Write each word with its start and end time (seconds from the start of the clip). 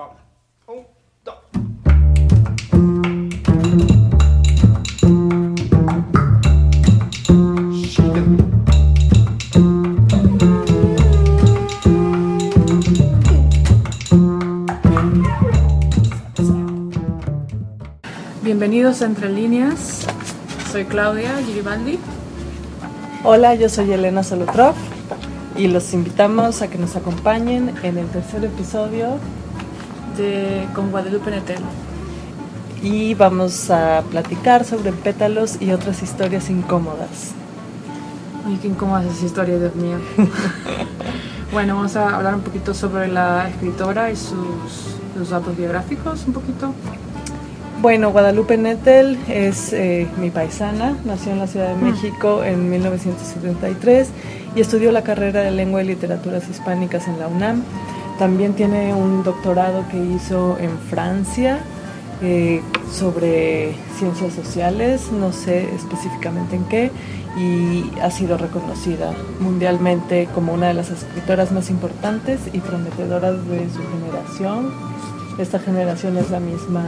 Vamos. 0.00 0.16
Un, 0.66 0.86
dos. 1.24 1.34
Bienvenidos 18.42 19.02
a 19.02 19.04
Entre 19.04 19.28
Líneas. 19.28 20.06
Soy 20.72 20.86
Claudia 20.86 21.36
Giribaldi. 21.44 21.98
Hola, 23.22 23.54
yo 23.54 23.68
soy 23.68 23.92
Elena 23.92 24.22
Solotrov 24.22 24.74
y 25.56 25.68
los 25.68 25.92
invitamos 25.92 26.62
a 26.62 26.70
que 26.70 26.78
nos 26.78 26.96
acompañen 26.96 27.74
en 27.82 27.98
el 27.98 28.06
tercer 28.06 28.42
episodio 28.46 29.18
de 30.16 30.66
Con 30.74 30.90
Guadalupe 30.90 31.30
Netel. 31.30 31.58
y 32.82 33.14
vamos 33.14 33.70
a 33.70 34.02
platicar 34.10 34.64
sobre 34.64 34.92
pétalos 34.92 35.60
y 35.60 35.72
otras 35.72 36.02
historias 36.02 36.48
incómodas. 36.50 37.32
Ay, 38.46 38.58
qué 38.60 38.68
incómoda 38.68 39.04
es 39.04 39.16
esa 39.16 39.26
historia, 39.26 39.58
Dios 39.58 39.74
mío. 39.74 39.98
bueno, 41.52 41.74
vamos 41.76 41.94
a 41.96 42.16
hablar 42.16 42.34
un 42.34 42.40
poquito 42.40 42.72
sobre 42.72 43.08
la 43.08 43.48
escritora 43.48 44.10
y 44.10 44.16
sus, 44.16 44.96
sus 45.16 45.30
datos 45.30 45.56
biográficos, 45.56 46.24
un 46.26 46.32
poquito. 46.32 46.74
Bueno, 47.82 48.10
Guadalupe 48.12 48.58
Nettel 48.58 49.18
es 49.28 49.72
eh, 49.72 50.06
mi 50.18 50.30
paisana, 50.30 50.98
nació 51.06 51.32
en 51.32 51.38
la 51.38 51.46
Ciudad 51.46 51.74
de 51.74 51.82
México 51.82 52.44
en 52.44 52.68
1973 52.68 54.08
y 54.54 54.60
estudió 54.60 54.92
la 54.92 55.02
carrera 55.02 55.40
de 55.40 55.50
Lengua 55.50 55.82
y 55.82 55.86
Literaturas 55.86 56.46
Hispánicas 56.48 57.08
en 57.08 57.18
la 57.18 57.26
UNAM. 57.26 57.62
También 58.20 58.52
tiene 58.52 58.92
un 58.92 59.24
doctorado 59.24 59.88
que 59.90 59.96
hizo 59.96 60.58
en 60.60 60.78
Francia 60.78 61.60
eh, 62.20 62.60
sobre 62.92 63.72
ciencias 63.96 64.34
sociales, 64.34 65.10
no 65.10 65.32
sé 65.32 65.74
específicamente 65.74 66.54
en 66.54 66.64
qué, 66.66 66.90
y 67.38 67.90
ha 68.02 68.10
sido 68.10 68.36
reconocida 68.36 69.14
mundialmente 69.40 70.28
como 70.34 70.52
una 70.52 70.68
de 70.68 70.74
las 70.74 70.90
escritoras 70.90 71.50
más 71.50 71.70
importantes 71.70 72.40
y 72.52 72.58
prometedoras 72.58 73.36
de 73.48 73.66
su 73.70 73.80
generación. 73.88 74.70
Esta 75.38 75.58
generación 75.58 76.18
es 76.18 76.28
la 76.28 76.40
misma 76.40 76.82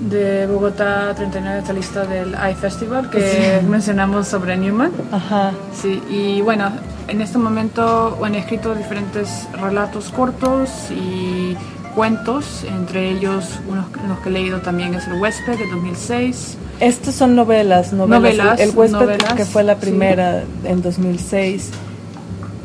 De 0.00 0.46
Bogotá 0.46 1.14
39, 1.14 1.60
esta 1.60 1.72
lista 1.72 2.04
del 2.04 2.36
iFestival 2.50 3.08
que 3.08 3.62
mencionamos 3.66 4.28
sobre 4.28 4.58
Newman. 4.58 4.92
Ajá. 5.12 5.52
Sí, 5.72 6.02
y 6.10 6.42
bueno, 6.42 6.70
en 7.08 7.20
este 7.20 7.38
momento 7.38 8.18
he 8.26 8.38
escrito 8.38 8.74
diferentes 8.74 9.48
relatos 9.60 10.10
cortos 10.10 10.90
y 10.90 11.56
cuentos, 11.94 12.64
entre 12.64 13.10
ellos 13.10 13.60
unos, 13.68 13.86
unos 14.02 14.18
que 14.20 14.28
he 14.28 14.32
leído 14.32 14.60
también 14.60 14.94
es 14.94 15.06
El 15.06 15.20
huésped 15.20 15.58
de 15.58 15.66
2006. 15.66 16.56
Estas 16.80 17.14
son 17.14 17.36
novelas, 17.36 17.92
novelas. 17.92 18.36
Novelas, 18.36 18.60
el 18.60 18.70
huésped 18.70 18.98
novelas, 18.98 19.34
que 19.34 19.44
fue 19.44 19.62
la 19.62 19.74
sí. 19.74 19.80
primera 19.82 20.42
en 20.64 20.82
2006. 20.82 21.70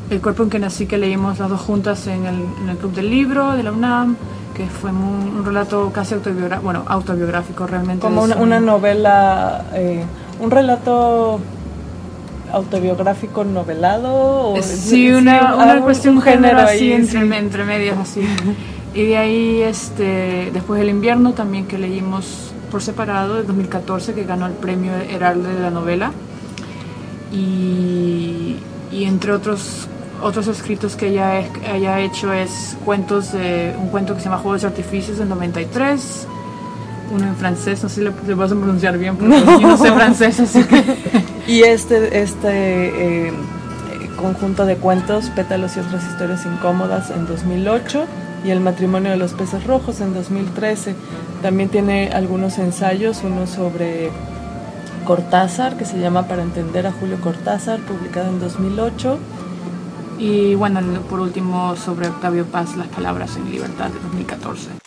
El 0.10 0.22
cuerpo 0.22 0.44
en 0.44 0.50
que 0.50 0.60
nací 0.60 0.86
que 0.86 0.98
leímos 0.98 1.40
las 1.40 1.50
dos 1.50 1.60
juntas 1.60 2.08
en 2.08 2.26
el, 2.26 2.36
en 2.62 2.70
el 2.70 2.78
Club 2.78 2.94
del 2.94 3.10
Libro 3.10 3.52
de 3.52 3.64
la 3.64 3.74
UNAM, 3.74 4.16
que 4.56 4.66
fue 4.66 4.90
un, 4.90 5.36
un 5.38 5.46
relato 5.46 5.92
casi 5.94 6.14
autobiográfico, 6.14 6.64
bueno, 6.64 6.84
autobiográfico 6.88 7.68
realmente. 7.68 8.02
Como 8.02 8.24
una 8.24 8.60
novela, 8.60 9.66
eh, 9.74 10.04
un 10.40 10.50
relato 10.50 11.40
autobiográfico 12.52 13.44
novelado. 13.44 14.54
O, 14.54 14.62
Sí, 14.62 15.12
una, 15.12 15.56
una 15.56 15.74
un- 15.76 15.82
cuestión 15.82 16.16
un 16.18 16.22
género 16.22 16.58
género 16.58 16.68
así 16.68 16.78
ahí, 16.86 16.92
entre, 16.94 17.22
sí. 17.22 17.30
entre 17.34 17.64
medias 17.66 17.98
así. 17.98 18.22
y 18.94 19.04
de 19.06 19.18
ahí, 19.18 19.62
este, 19.62 20.50
después 20.54 20.80
del 20.80 20.90
invierno 20.90 21.34
también 21.34 21.66
que 21.68 21.78
leímos 21.78 22.52
por 22.72 22.82
separado, 22.82 23.36
de 23.36 23.44
2014, 23.44 24.14
que 24.14 24.24
ganó 24.26 24.46
el 24.46 24.54
premio 24.54 24.92
Heralde 24.94 25.54
de 25.54 25.62
la 25.62 25.70
novela. 25.72 26.12
Y, 27.34 28.56
y 28.92 29.04
entre 29.06 29.32
otros 29.34 29.88
otros 30.22 30.48
escritos 30.48 30.96
que 30.96 31.10
ella 31.10 31.44
haya 31.72 32.00
hecho 32.00 32.34
es 32.34 32.76
cuentos 32.84 33.34
de 33.34 33.76
un 33.80 33.90
cuento 33.90 34.16
que 34.16 34.20
se 34.20 34.26
llama 34.26 34.40
Juegos 34.42 34.62
de 34.62 34.68
Artificios 34.68 35.20
del 35.20 35.30
93 35.30 36.28
uno 37.12 37.26
en 37.26 37.36
francés 37.36 37.82
no 37.84 37.90
sé 37.90 37.96
si 37.96 38.02
le, 38.02 38.12
le 38.28 38.34
vas 38.34 38.52
a 38.52 38.56
pronunciar 38.56 38.98
bien 38.98 39.16
porque 39.16 39.40
yo 39.40 39.68
no 39.68 39.78
sé 39.78 39.92
francés 39.92 40.40
así 40.40 40.64
que 40.64 40.84
Y 41.48 41.64
este, 41.64 42.22
este 42.22 43.28
eh, 43.28 43.34
conjunto 44.18 44.66
de 44.66 44.76
cuentos, 44.76 45.30
Pétalos 45.30 45.78
y 45.78 45.80
otras 45.80 46.06
historias 46.06 46.46
incómodas 46.46 47.10
en 47.10 47.26
2008 47.26 48.06
y 48.44 48.50
El 48.50 48.60
matrimonio 48.60 49.12
de 49.12 49.18
los 49.18 49.34
peces 49.34 49.64
rojos 49.66 50.02
en 50.02 50.14
2013. 50.14 50.94
También 51.42 51.70
tiene 51.70 52.10
algunos 52.10 52.58
ensayos, 52.60 53.22
uno 53.24 53.48
sobre 53.48 54.10
Cortázar, 55.06 55.78
que 55.78 55.86
se 55.86 56.00
llama 56.00 56.28
Para 56.28 56.44
entender 56.44 56.86
a 56.86 56.92
Julio 56.92 57.20
Cortázar, 57.22 57.80
publicado 57.80 58.30
en 58.30 58.42
2008. 58.42 59.18
Y 60.20 60.56
bueno, 60.56 60.82
por 61.10 61.22
último, 61.22 61.78
sobre 61.78 62.10
Octavio 62.10 62.46
Paz, 62.46 62.76
Las 62.76 62.88
Palabras 62.88 63.38
en 63.38 63.50
Libertad 63.50 63.88
de 63.88 64.00
2014. 64.02 64.87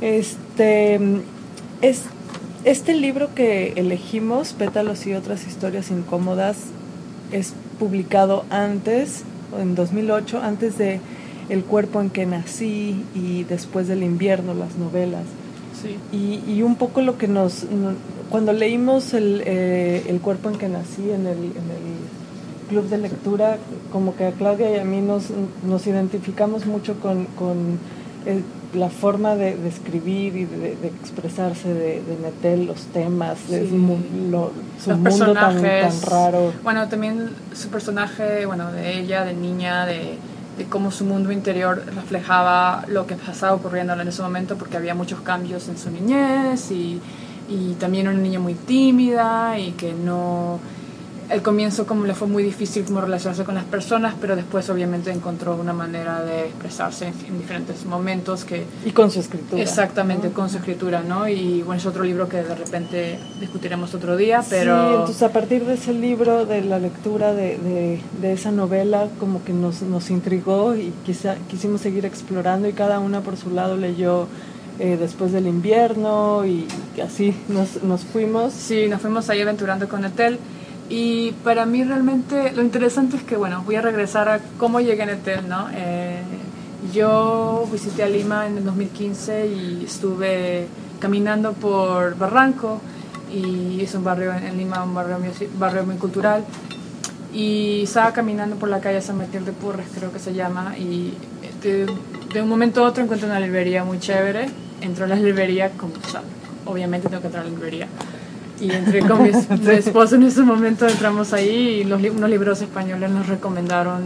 Este, 0.00 0.98
es, 1.82 2.02
este 2.64 2.94
libro 2.94 3.34
que 3.34 3.74
elegimos, 3.76 4.52
Pétalos 4.52 5.06
y 5.06 5.14
otras 5.14 5.46
historias 5.46 5.90
incómodas, 5.90 6.56
es 7.32 7.52
publicado 7.78 8.44
antes, 8.50 9.22
en 9.60 9.74
2008, 9.74 10.40
antes 10.42 10.78
de 10.78 11.00
El 11.48 11.64
cuerpo 11.64 12.00
en 12.00 12.10
que 12.10 12.26
nací 12.26 13.04
y 13.14 13.44
después 13.44 13.88
del 13.88 14.02
invierno, 14.02 14.54
las 14.54 14.76
novelas. 14.76 15.24
Sí. 15.82 15.96
Y, 16.16 16.40
y 16.50 16.62
un 16.62 16.76
poco 16.76 17.00
lo 17.02 17.18
que 17.18 17.28
nos... 17.28 17.64
no- 17.64 17.94
cuando 18.30 18.52
leímos 18.52 19.12
el, 19.12 19.42
eh, 19.44 20.04
el 20.06 20.20
cuerpo 20.20 20.50
en 20.50 20.56
que 20.56 20.68
nací 20.68 21.02
en 21.10 21.26
el, 21.26 21.36
en 21.38 21.66
el 21.74 22.68
club 22.68 22.88
de 22.88 22.98
lectura, 22.98 23.58
como 23.90 24.14
que 24.14 24.26
a 24.26 24.30
Claudia 24.30 24.70
y 24.70 24.78
a 24.78 24.84
mí 24.84 25.00
nos, 25.00 25.24
nos 25.66 25.84
identificamos 25.88 26.64
mucho 26.66 26.94
con, 27.00 27.24
con 27.36 27.56
el- 28.26 28.44
la 28.74 28.88
forma 28.88 29.34
de, 29.34 29.56
de 29.56 29.68
escribir 29.68 30.36
y 30.36 30.44
de, 30.44 30.76
de 30.76 30.88
expresarse 30.88 31.68
de, 31.74 32.02
de 32.02 32.16
Nettel, 32.22 32.66
los 32.66 32.82
temas, 32.86 33.48
de 33.48 33.62
Sí. 33.62 33.68
su, 33.70 33.76
mu- 33.76 33.98
lo- 34.30 34.52
su 34.82 34.90
Los 34.90 34.98
mundo 35.00 35.32
tan, 35.34 35.60
tan 35.60 36.02
raro. 36.02 36.52
Bueno, 36.62 36.88
también 36.88 37.30
su 37.52 37.68
personaje, 37.68 38.46
bueno, 38.46 38.70
de 38.72 38.98
ella, 39.00 39.24
de 39.24 39.34
niña, 39.34 39.86
de, 39.86 40.18
cómo 40.68 40.90
su 40.90 41.04
mundo 41.04 41.32
interior 41.32 41.82
reflejaba 41.96 42.84
lo 42.88 43.06
que 43.06 43.14
estaba 43.14 43.54
ocurriendo 43.54 43.94
en 43.94 44.06
ese 44.06 44.22
momento, 44.22 44.56
porque 44.56 44.76
había 44.76 44.94
muchos 44.94 45.20
cambios 45.20 45.68
en 45.68 45.78
su 45.78 45.90
niñez 45.90 46.70
y, 46.70 47.00
y 47.48 47.72
también 47.80 48.06
una 48.08 48.18
niña 48.18 48.38
muy 48.40 48.54
tímida 48.54 49.58
y 49.58 49.72
que 49.72 49.92
no... 49.94 50.58
Al 51.30 51.42
comienzo 51.42 51.86
como 51.86 52.04
le 52.06 52.14
fue 52.14 52.26
muy 52.26 52.42
difícil 52.42 52.84
como 52.84 53.00
relacionarse 53.00 53.44
con 53.44 53.54
las 53.54 53.64
personas, 53.64 54.14
pero 54.20 54.34
después 54.34 54.68
obviamente 54.68 55.12
encontró 55.12 55.54
una 55.54 55.72
manera 55.72 56.24
de 56.24 56.46
expresarse 56.46 57.06
en, 57.06 57.14
en 57.26 57.38
diferentes 57.38 57.84
momentos 57.84 58.44
que 58.44 58.64
Y 58.84 58.90
con 58.90 59.10
su 59.10 59.20
escritura. 59.20 59.62
Exactamente, 59.62 60.28
¿no? 60.28 60.34
con 60.34 60.50
su 60.50 60.58
escritura, 60.58 61.02
¿no? 61.02 61.28
Y 61.28 61.62
bueno, 61.62 61.78
es 61.78 61.86
otro 61.86 62.02
libro 62.02 62.28
que 62.28 62.42
de 62.42 62.54
repente 62.54 63.18
discutiremos 63.38 63.94
otro 63.94 64.16
día, 64.16 64.42
pero... 64.50 64.88
Sí, 64.88 64.94
entonces 64.94 65.22
a 65.22 65.32
partir 65.32 65.64
de 65.64 65.74
ese 65.74 65.92
libro, 65.92 66.46
de 66.46 66.62
la 66.62 66.78
lectura 66.78 67.32
de, 67.32 67.58
de, 67.58 68.00
de 68.20 68.32
esa 68.32 68.50
novela, 68.50 69.08
como 69.20 69.44
que 69.44 69.52
nos, 69.52 69.82
nos 69.82 70.10
intrigó 70.10 70.74
y 70.74 70.92
quizá, 71.06 71.36
quisimos 71.48 71.80
seguir 71.80 72.04
explorando 72.06 72.68
y 72.68 72.72
cada 72.72 72.98
una 72.98 73.20
por 73.20 73.36
su 73.36 73.50
lado 73.50 73.76
leyó 73.76 74.26
eh, 74.78 74.96
después 74.98 75.30
del 75.30 75.46
invierno 75.46 76.46
y 76.46 76.66
así 77.04 77.34
nos, 77.48 77.82
nos 77.82 78.00
fuimos. 78.00 78.52
Sí, 78.52 78.88
nos 78.88 79.00
fuimos 79.00 79.28
ahí 79.28 79.42
aventurando 79.42 79.88
con 79.88 80.04
Etel. 80.04 80.38
Y 80.90 81.30
para 81.44 81.66
mí 81.66 81.84
realmente 81.84 82.52
lo 82.52 82.62
interesante 82.62 83.16
es 83.16 83.22
que, 83.22 83.36
bueno, 83.36 83.62
voy 83.64 83.76
a 83.76 83.80
regresar 83.80 84.28
a 84.28 84.40
cómo 84.58 84.80
llegué 84.80 85.04
en 85.04 85.10
Etel, 85.10 85.48
¿no? 85.48 85.68
Eh, 85.72 86.20
yo 86.92 87.64
visité 87.70 88.02
a 88.02 88.08
Lima 88.08 88.46
en 88.48 88.58
el 88.58 88.64
2015 88.64 89.46
y 89.46 89.84
estuve 89.84 90.66
caminando 90.98 91.52
por 91.52 92.16
Barranco 92.18 92.80
y 93.32 93.80
es 93.82 93.94
un 93.94 94.02
barrio 94.02 94.32
en 94.34 94.56
Lima, 94.58 94.82
un 94.82 94.92
barrio, 94.94 95.18
muy- 95.20 95.48
barrio 95.58 95.84
muy 95.84 95.94
cultural. 95.96 96.44
Y 97.32 97.82
estaba 97.84 98.12
caminando 98.12 98.56
por 98.56 98.68
la 98.68 98.80
calle 98.80 99.00
San 99.00 99.16
Martín 99.18 99.44
de 99.44 99.52
Porres, 99.52 99.86
creo 99.94 100.12
que 100.12 100.18
se 100.18 100.34
llama, 100.34 100.76
y 100.76 101.14
de, 101.62 101.86
de 102.34 102.42
un 102.42 102.48
momento 102.48 102.84
a 102.84 102.88
otro 102.88 103.04
encuentro 103.04 103.28
una 103.28 103.38
librería 103.38 103.84
muy 103.84 104.00
chévere. 104.00 104.48
Entro 104.80 105.04
a 105.04 105.08
la 105.08 105.14
librería, 105.14 105.70
como, 105.76 105.92
o 106.04 106.10
sea, 106.10 106.22
obviamente 106.66 107.08
tengo 107.08 107.20
que 107.20 107.28
entrar 107.28 107.44
a 107.44 107.46
la 107.48 107.52
librería. 107.54 107.86
Y 108.60 108.70
entré 108.70 109.00
con 109.00 109.22
mi, 109.22 109.30
mi 109.30 109.70
esposo 109.70 110.16
en 110.16 110.24
ese 110.24 110.42
momento, 110.42 110.86
entramos 110.86 111.32
ahí 111.32 111.80
y 111.80 111.84
los, 111.84 112.02
unos 112.02 112.28
libros 112.28 112.60
españoles 112.60 113.10
nos 113.10 113.26
recomendaron, 113.26 114.02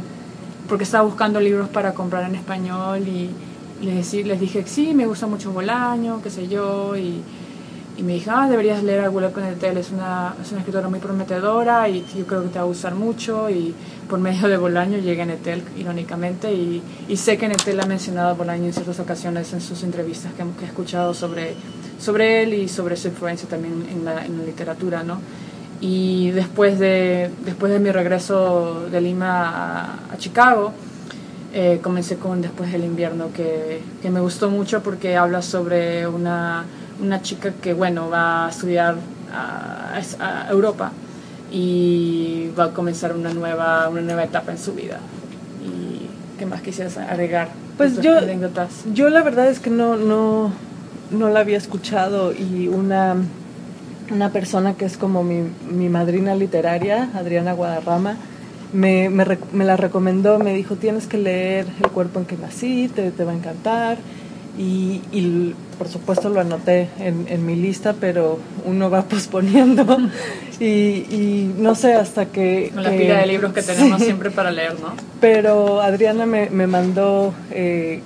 porque 0.68 0.84
estaba 0.84 1.04
buscando 1.04 1.40
libros 1.40 1.68
para 1.68 1.92
comprar 1.92 2.28
en 2.28 2.36
español 2.36 3.00
y 3.08 3.30
les, 3.84 4.14
les 4.14 4.40
dije, 4.40 4.64
sí, 4.66 4.94
me 4.94 5.06
gusta 5.06 5.26
mucho 5.26 5.52
Bolaño, 5.52 6.22
qué 6.22 6.30
sé 6.30 6.46
yo, 6.46 6.96
y, 6.96 7.20
y 7.96 8.02
me 8.02 8.14
dijo, 8.14 8.30
ah, 8.32 8.48
deberías 8.48 8.82
leer 8.82 9.04
a 9.04 9.10
Willow 9.10 9.32
Netel, 9.36 9.76
es 9.76 9.90
una, 9.90 10.34
es 10.40 10.50
una 10.50 10.60
escritora 10.60 10.88
muy 10.88 11.00
prometedora 11.00 11.88
y 11.88 12.04
yo 12.16 12.26
creo 12.26 12.42
que 12.42 12.48
te 12.48 12.58
va 12.58 12.64
a 12.64 12.68
gustar 12.68 12.94
mucho 12.94 13.50
y 13.50 13.74
por 14.08 14.18
medio 14.18 14.48
de 14.48 14.56
Bolaño 14.56 14.98
llegué 14.98 15.22
a 15.22 15.26
Netel, 15.26 15.62
irónicamente, 15.76 16.52
y, 16.52 16.82
y 17.08 17.16
sé 17.16 17.36
que 17.38 17.48
Netel 17.48 17.80
ha 17.80 17.86
mencionado 17.86 18.30
a 18.30 18.32
Bolaño 18.34 18.66
en 18.66 18.72
ciertas 18.72 19.00
ocasiones 19.00 19.52
en 19.52 19.60
sus 19.60 19.82
entrevistas 19.82 20.32
que, 20.32 20.44
que 20.58 20.64
he 20.64 20.68
escuchado 20.68 21.12
sobre, 21.12 21.54
sobre 21.98 22.42
él 22.42 22.54
y 22.54 22.68
sobre 22.68 22.96
su 22.96 23.08
influencia 23.08 23.48
también 23.48 23.86
en 23.90 24.04
la, 24.04 24.24
en 24.24 24.38
la 24.38 24.44
literatura, 24.44 25.02
¿no? 25.02 25.20
Y 25.80 26.30
después 26.30 26.78
de, 26.78 27.30
después 27.44 27.72
de 27.72 27.78
mi 27.78 27.90
regreso 27.90 28.86
de 28.90 29.00
Lima 29.00 29.98
a, 30.10 30.16
Chicago, 30.16 30.72
eh, 31.52 31.80
comencé 31.82 32.16
con 32.16 32.40
Después 32.42 32.72
del 32.72 32.84
invierno, 32.84 33.28
que, 33.34 33.80
que 34.00 34.10
me 34.10 34.20
gustó 34.20 34.50
mucho 34.50 34.82
porque 34.82 35.16
habla 35.16 35.42
sobre 35.42 36.06
una 36.06 36.64
una 37.00 37.22
chica 37.22 37.52
que, 37.52 37.72
bueno, 37.72 38.08
va 38.08 38.46
a 38.46 38.50
estudiar 38.50 38.96
a, 39.32 40.00
Europa 40.50 40.92
y 41.50 42.50
va 42.58 42.64
a 42.64 42.70
comenzar 42.70 43.12
una 43.14 43.32
nueva, 43.32 43.88
una 43.88 44.00
nueva 44.00 44.24
etapa 44.24 44.52
en 44.52 44.58
su 44.58 44.74
vida. 44.74 44.98
¿Y 45.64 46.38
qué 46.38 46.46
más 46.46 46.62
quisieras 46.62 46.96
agregar? 46.98 47.48
Pues 47.76 48.00
yo, 48.00 48.12
yo 48.92 49.08
la 49.08 49.22
verdad 49.22 49.48
es 49.48 49.58
que 49.58 49.70
no, 49.70 49.96
no, 49.96 50.52
no 51.14 51.28
la 51.30 51.40
había 51.40 51.56
escuchado 51.56 52.32
y 52.32 52.68
una, 52.68 53.16
una 54.10 54.30
persona 54.30 54.74
que 54.74 54.84
es 54.84 54.96
como 54.96 55.22
mi, 55.22 55.48
mi 55.70 55.88
madrina 55.88 56.34
literaria, 56.34 57.10
Adriana 57.14 57.52
Guadarrama, 57.52 58.16
me, 58.72 59.08
me, 59.08 59.24
me, 59.52 59.64
la 59.64 59.76
recomendó, 59.76 60.38
me 60.38 60.52
dijo, 60.52 60.74
tienes 60.74 61.06
que 61.06 61.16
leer 61.16 61.66
El 61.82 61.90
cuerpo 61.90 62.18
en 62.18 62.26
que 62.26 62.36
nací, 62.36 62.90
te, 62.94 63.10
te 63.10 63.24
va 63.24 63.32
a 63.32 63.36
encantar. 63.36 63.98
Y, 64.58 65.00
y, 65.10 65.54
por 65.78 65.88
supuesto 65.88 66.28
lo 66.28 66.40
anoté 66.40 66.88
en, 67.00 67.26
en, 67.28 67.44
mi 67.44 67.56
lista, 67.56 67.94
pero 67.98 68.38
uno 68.64 68.88
va 68.88 69.02
posponiendo 69.08 69.98
y, 70.60 70.64
y 70.64 71.54
no 71.58 71.74
sé 71.74 71.94
hasta 71.94 72.26
que... 72.26 72.70
Con 72.72 72.84
la 72.84 72.90
pila 72.90 73.18
de 73.18 73.26
libros 73.26 73.52
que 73.52 73.62
tenemos 73.62 74.00
siempre 74.00 74.30
para 74.30 74.52
leer, 74.52 74.74
¿no? 74.80 74.94
Pero 75.20 75.80
Adriana 75.80 76.24
me, 76.26 76.50
me 76.50 76.68
mandó 76.68 77.34
eh, 77.50 78.00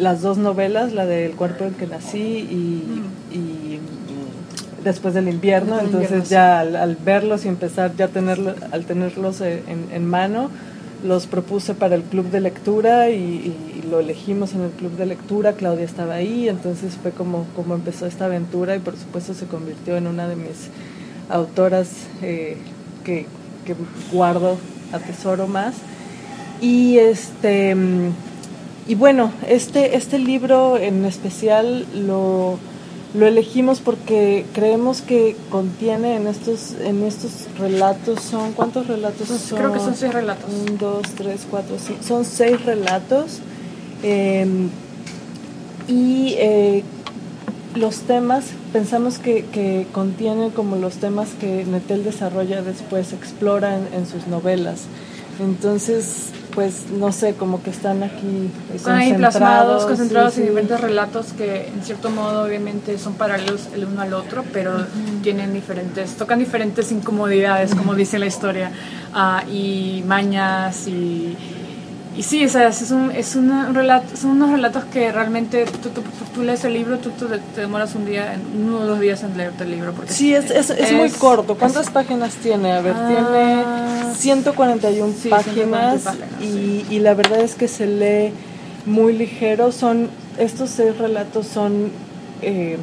las 0.00 0.22
dos 0.22 0.38
novelas, 0.38 0.92
la 0.92 1.06
del 1.06 1.32
cuerpo 1.32 1.64
en 1.64 1.74
que 1.74 1.86
nací 1.86 2.18
y, 2.18 2.84
mm. 2.86 3.34
y 3.36 3.80
después 4.82 5.14
del 5.14 5.28
invierno, 5.28 5.78
entonces 5.78 6.28
ya 6.28 6.60
al, 6.60 6.74
al, 6.74 6.96
verlos 6.96 7.44
y 7.44 7.48
empezar 7.48 7.94
ya 7.96 8.08
tenerlo, 8.08 8.54
al 8.72 8.84
tenerlos 8.84 9.40
en, 9.40 9.62
en 9.92 10.06
mano, 10.06 10.50
los 11.04 11.26
propuse 11.26 11.74
para 11.74 11.94
el 11.94 12.02
club 12.02 12.30
de 12.30 12.40
lectura 12.40 13.10
y, 13.10 13.54
lo 13.90 13.98
elegimos 13.98 14.54
en 14.54 14.60
el 14.60 14.70
club 14.70 14.92
de 14.92 15.04
lectura, 15.04 15.54
Claudia 15.54 15.84
estaba 15.84 16.14
ahí, 16.14 16.48
entonces 16.48 16.94
fue 17.02 17.10
como, 17.10 17.44
como 17.56 17.74
empezó 17.74 18.06
esta 18.06 18.26
aventura 18.26 18.76
y 18.76 18.78
por 18.78 18.96
supuesto 18.96 19.34
se 19.34 19.46
convirtió 19.46 19.96
en 19.96 20.06
una 20.06 20.28
de 20.28 20.36
mis 20.36 20.68
autoras 21.28 21.90
eh, 22.22 22.56
que, 23.02 23.26
que, 23.66 23.74
guardo, 24.12 24.58
atesoro 24.92 25.48
más. 25.48 25.74
Y 26.60 26.98
este 26.98 27.74
y 28.88 28.94
bueno, 28.94 29.32
este, 29.48 29.96
este 29.96 30.18
libro 30.18 30.76
en 30.76 31.04
especial 31.04 31.86
lo 31.94 32.58
lo 33.12 33.26
elegimos 33.26 33.80
porque 33.80 34.46
creemos 34.54 35.02
que 35.02 35.36
contiene 35.50 36.14
en 36.14 36.28
estos 36.28 36.74
en 36.80 37.02
estos 37.02 37.48
relatos 37.58 38.22
son 38.22 38.52
cuántos 38.52 38.86
relatos 38.86 39.26
son 39.28 39.58
creo 39.58 39.72
que 39.72 39.80
son 39.80 39.96
seis 39.96 40.12
relatos. 40.12 40.44
Un 40.48 40.78
dos 40.78 41.02
tres 41.16 41.46
cuatro 41.50 41.76
cinco 41.78 42.02
son 42.06 42.24
seis 42.24 42.64
relatos. 42.64 43.40
Em, 44.02 44.68
y 45.88 46.34
eh, 46.38 46.84
los 47.74 48.00
temas 48.02 48.44
pensamos 48.72 49.18
que, 49.18 49.44
que 49.46 49.88
contiene 49.92 50.50
como 50.50 50.76
los 50.76 50.94
temas 50.94 51.30
que 51.40 51.64
Netel 51.64 52.04
desarrolla 52.04 52.62
después 52.62 53.12
explora 53.12 53.76
en 53.76 54.06
sus 54.06 54.28
novelas. 54.28 54.82
Entonces 55.40 56.30
pues 56.54 56.90
no 56.90 57.12
sé, 57.12 57.34
como 57.34 57.62
que 57.62 57.70
están 57.70 58.02
aquí 58.02 58.50
están 58.74 58.96
ahí 58.96 59.14
plasmados, 59.14 59.84
concentrados 59.84 60.36
en 60.38 60.48
diferentes 60.48 60.80
relatos 60.80 61.32
que 61.32 61.68
en 61.68 61.82
cierto 61.82 62.10
modo 62.10 62.44
obviamente 62.44 62.98
son 62.98 63.14
paralelos 63.14 63.68
el 63.74 63.84
uno 63.84 64.00
al 64.00 64.14
otro, 64.14 64.44
pero 64.52 64.72
tienen 65.22 65.52
diferentes, 65.52 66.16
tocan 66.16 66.38
diferentes 66.38 66.92
incomodidades, 66.92 67.74
como 67.74 67.94
dice 67.94 68.18
la 68.18 68.26
historia, 68.26 68.72
uh, 69.14 69.48
y 69.50 70.04
mañas 70.06 70.86
y 70.86 71.36
y 72.16 72.24
sí, 72.24 72.44
o 72.44 72.48
sea, 72.48 72.68
es 72.68 72.90
un, 72.90 73.12
es 73.12 73.36
un 73.36 73.72
relato, 73.72 74.16
son 74.16 74.32
unos 74.32 74.50
relatos 74.50 74.84
que 74.86 75.12
realmente 75.12 75.64
tú, 75.64 75.90
tú, 75.90 76.02
tú 76.34 76.42
lees 76.42 76.64
el 76.64 76.72
libro, 76.72 76.98
tú, 76.98 77.10
te 77.10 77.60
demoras 77.60 77.94
un 77.94 78.04
día, 78.04 78.36
uno 78.54 78.80
o 78.80 78.86
dos 78.86 78.98
días 78.98 79.22
en 79.22 79.36
leerte 79.36 79.62
el 79.62 79.70
libro. 79.70 79.92
Porque 79.92 80.12
sí, 80.12 80.34
es, 80.34 80.50
es, 80.50 80.70
es, 80.70 80.92
muy 80.92 81.10
corto. 81.10 81.56
¿Cuántas 81.56 81.88
páginas 81.90 82.34
tiene? 82.34 82.72
A 82.72 82.80
ver, 82.80 82.94
ah, 82.96 83.08
tiene 83.08 84.14
141 84.16 85.14
páginas, 85.30 86.02
y, 86.40 86.84
y, 86.90 86.98
la 86.98 87.14
verdad 87.14 87.40
es 87.40 87.54
que 87.54 87.68
se 87.68 87.86
lee 87.86 88.32
muy 88.86 89.16
ligero. 89.16 89.70
Son 89.70 90.10
Estos 90.36 90.70
seis 90.70 90.98
relatos 90.98 91.46
son... 91.46 91.92
Eh, 92.42 92.76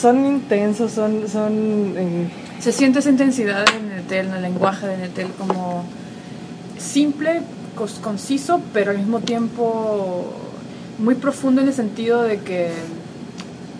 son 0.00 0.26
intensos, 0.26 0.90
son... 0.90 1.28
son 1.28 1.94
eh, 1.96 2.28
se 2.58 2.72
siente 2.72 2.98
esa 2.98 3.10
intensidad 3.10 3.64
en 3.76 3.90
Netel, 3.90 4.26
en 4.26 4.34
el 4.34 4.42
lenguaje 4.42 4.86
de 4.86 4.96
Netel 4.96 5.28
como 5.38 5.84
simple 6.78 7.42
conciso, 7.74 8.60
pero 8.72 8.90
al 8.90 8.98
mismo 8.98 9.20
tiempo 9.20 10.32
muy 10.98 11.14
profundo 11.14 11.60
en 11.60 11.68
el 11.68 11.74
sentido 11.74 12.22
de 12.22 12.40
que 12.40 12.70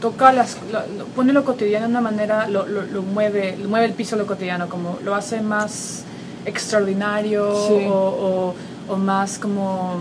toca 0.00 0.32
las 0.32 0.58
lo, 0.70 1.06
pone 1.06 1.32
lo 1.32 1.44
cotidiano 1.44 1.86
de 1.86 1.90
una 1.90 2.00
manera 2.00 2.48
lo, 2.48 2.66
lo, 2.66 3.02
mueve 3.02 3.56
mueve 3.68 3.86
el 3.86 3.92
piso 3.92 4.16
lo 4.16 4.26
cotidiano 4.26 4.68
como 4.68 4.98
lo 5.02 5.14
hace 5.14 5.40
más 5.40 6.02
extraordinario 6.44 7.48
o, 7.48 8.54
o, 8.88 8.96
más 8.96 9.38
como 9.38 9.94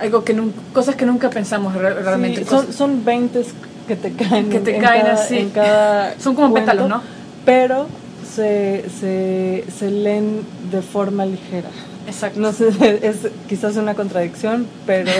algo 0.00 0.22
que 0.22 0.40
cosas 0.72 0.94
que 0.94 1.06
nunca 1.06 1.30
pensamos 1.30 1.74
realmente. 1.74 2.44
Son, 2.44 2.72
son 2.72 3.04
20 3.04 3.44
que 3.88 3.96
te 3.96 4.12
caen 4.12 4.50
que 4.50 4.60
te 4.60 4.78
caen 4.78 5.06
así. 5.06 5.50
son 6.18 6.34
como 6.34 6.54
pétalos 6.54 6.88
no 6.88 7.02
pero 7.44 7.86
se, 8.34 8.84
se, 9.00 9.64
se 9.76 9.90
leen 9.90 10.42
de 10.70 10.82
forma 10.82 11.24
ligera 11.24 11.70
Exacto. 12.06 12.40
No 12.40 12.52
sé, 12.52 12.68
es 13.02 13.28
quizás 13.48 13.76
una 13.76 13.94
contradicción, 13.94 14.66
pero 14.86 15.10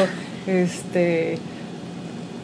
este 0.47 1.38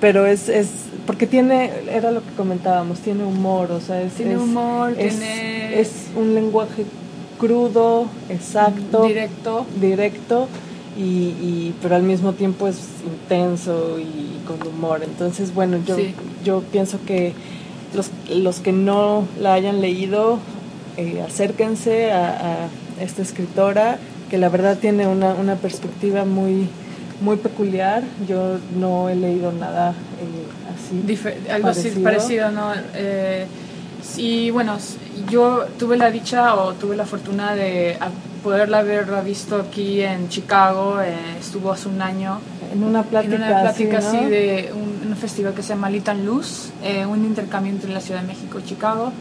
pero 0.01 0.27
es, 0.27 0.49
es 0.49 0.69
porque 1.07 1.29
tiene 1.29 1.71
era 1.89 2.11
lo 2.11 2.23
que 2.23 2.33
comentábamos, 2.37 2.99
tiene 2.99 3.25
humor, 3.25 3.71
o 3.71 3.81
sea, 3.81 4.03
es 4.03 4.15
tiene 4.15 4.37
humor, 4.37 4.95
es, 4.99 5.19
tiene 5.19 5.81
es 5.81 6.09
un 6.17 6.35
lenguaje 6.35 6.85
crudo, 7.39 8.07
exacto, 8.29 9.07
directo, 9.07 9.65
directo 9.81 10.49
y, 10.97 11.03
y, 11.03 11.75
pero 11.81 11.95
al 11.97 12.03
mismo 12.03 12.33
tiempo 12.33 12.67
es 12.67 12.79
intenso 13.05 13.99
y 13.99 14.41
con 14.47 14.67
humor. 14.67 15.03
Entonces, 15.05 15.55
bueno, 15.55 15.79
yo 15.87 15.97
yo 16.45 16.63
pienso 16.73 16.99
que 17.07 17.33
los, 17.95 18.11
los 18.29 18.59
que 18.59 18.73
no 18.73 19.25
la 19.41 19.55
hayan 19.55 19.81
leído, 19.81 20.39
eh, 20.97 21.23
acérquense 21.25 22.11
a, 22.11 22.65
a 22.65 22.69
esta 23.01 23.23
escritora 23.23 23.99
que 24.33 24.39
la 24.39 24.49
verdad 24.49 24.79
tiene 24.79 25.07
una, 25.07 25.35
una 25.35 25.57
perspectiva 25.57 26.25
muy, 26.25 26.67
muy 27.21 27.37
peculiar. 27.37 28.03
Yo 28.27 28.57
no 28.75 29.11
he 29.11 29.15
leído 29.15 29.53
nada 29.53 29.91
eh, 29.91 30.73
así. 30.75 31.51
algo 31.51 31.69
así 31.69 31.91
parecido, 32.03 32.51
¿no? 32.51 32.73
Eh, 32.95 33.47
y 34.17 34.49
bueno, 34.49 34.79
yo 35.29 35.67
tuve 35.79 35.99
la 35.99 36.11
dicha 36.11 36.55
o 36.55 36.73
tuve 36.73 36.97
la 36.97 37.05
fortuna 37.05 37.55
de 37.55 37.99
poderla 38.43 38.79
haberla 38.79 39.21
visto 39.21 39.57
aquí 39.57 40.01
en 40.01 40.31
Chicago, 40.31 41.03
eh, 41.03 41.15
estuvo 41.39 41.71
hace 41.71 41.89
un 41.89 42.01
año. 42.01 42.41
En 42.73 42.85
una 42.85 43.03
plática, 43.03 43.35
en 43.35 43.43
una 43.43 43.61
plática 43.61 43.99
así, 43.99 44.17
de 44.17 44.73
un, 44.73 45.11
un, 45.11 45.17
festival 45.19 45.53
que 45.53 45.63
se 45.63 45.75
llama 45.75 45.91
Litan 45.91 46.25
Luz, 46.25 46.71
eh, 46.83 47.05
un 47.05 47.23
intercambio 47.23 47.71
entre 47.71 47.93
la 47.93 48.01
Ciudad 48.01 48.23
de 48.23 48.29
México 48.29 48.61
y 48.61 48.65
Chicago 48.65 49.13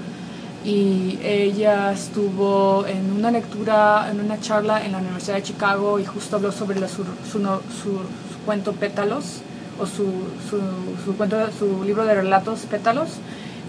y 0.63 1.17
ella 1.23 1.91
estuvo 1.91 2.85
en 2.85 3.11
una 3.11 3.31
lectura, 3.31 4.09
en 4.11 4.19
una 4.19 4.39
charla 4.39 4.85
en 4.85 4.91
la 4.91 4.99
Universidad 4.99 5.35
de 5.35 5.43
Chicago 5.43 5.99
y 5.99 6.05
justo 6.05 6.35
habló 6.35 6.51
sobre 6.51 6.79
la, 6.79 6.87
su, 6.87 7.03
su, 7.31 7.39
su, 7.39 7.99
cuento 8.45 8.73
Pétalos 8.73 9.41
o 9.79 9.85
su, 9.85 10.05
su, 10.49 11.15
cuento, 11.17 11.37
su 11.57 11.83
libro 11.83 12.05
de 12.05 12.13
relatos 12.13 12.61
Pétalos 12.69 13.09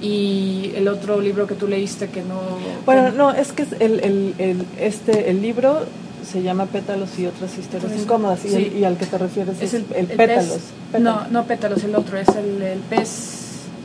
y 0.03 0.73
el 0.75 0.89
otro 0.89 1.21
libro 1.21 1.47
que 1.47 1.55
tú 1.55 1.67
leíste 1.67 2.09
que 2.09 2.23
no... 2.23 2.41
Bueno, 2.85 3.11
no, 3.13 3.31
es 3.31 3.53
que 3.53 3.63
el, 3.79 4.01
el, 4.01 4.35
el, 4.39 4.67
este, 4.79 5.31
el 5.31 5.41
libro 5.41 5.87
se 6.31 6.43
llama 6.43 6.67
Pétalos 6.67 7.19
y 7.19 7.27
otras 7.27 7.57
historias 7.57 7.93
incómodas 7.99 8.45
y, 8.45 8.79
y, 8.79 8.85
al 8.85 8.97
que 8.97 9.07
te 9.07 9.19
refieres 9.19 9.61
es, 9.61 9.75
el, 9.75 9.85
pétalos, 9.85 10.59
No, 10.99 11.27
no 11.31 11.45
Pétalos, 11.45 11.83
el 11.85 11.95
otro 11.95 12.19
es 12.19 12.29
el, 12.29 12.81
pez 12.91 13.42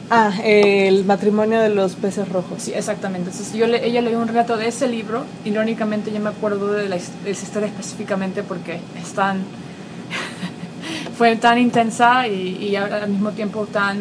Ah, 0.10 0.32
el 0.42 1.04
matrimonio 1.04 1.60
de 1.60 1.70
los 1.70 1.96
peces 1.96 2.30
rojos. 2.30 2.64
Sí, 2.64 2.72
exactamente. 2.74 3.30
Entonces 3.30 3.54
yo 3.54 3.68
le, 3.68 3.86
ella 3.86 4.02
leyó 4.02 4.20
un 4.20 4.28
relato 4.28 4.56
de 4.56 4.68
ese 4.68 4.88
libro, 4.88 5.26
irónicamente 5.44 6.14
yo 6.14 6.20
me 6.22 6.30
acuerdo 6.30 6.72
de, 6.72 6.88
la, 6.88 6.96
de 6.96 7.32
esa 7.32 7.46
historia 7.46 7.68
específicamente 7.68 8.44
porque 8.44 8.76
es 8.76 9.14
fue 11.18 11.36
tan 11.36 11.58
intensa 11.58 12.28
y, 12.28 12.58
y, 12.62 12.76
al 12.78 13.10
mismo 13.10 13.32
tiempo 13.32 13.66
tan 13.66 13.98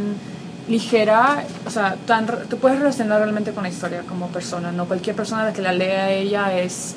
ligera, 0.68 1.44
o 1.66 1.70
sea, 1.70 1.96
tan, 2.06 2.26
te 2.26 2.56
puedes 2.56 2.78
relacionar 2.78 3.20
realmente 3.20 3.52
con 3.52 3.64
la 3.64 3.68
historia 3.68 4.02
como 4.02 4.28
persona, 4.28 4.70
¿no? 4.70 4.86
Cualquier 4.86 5.16
persona 5.16 5.52
que 5.52 5.62
la 5.62 5.72
lea 5.72 6.12
ella 6.12 6.56
es, 6.56 6.94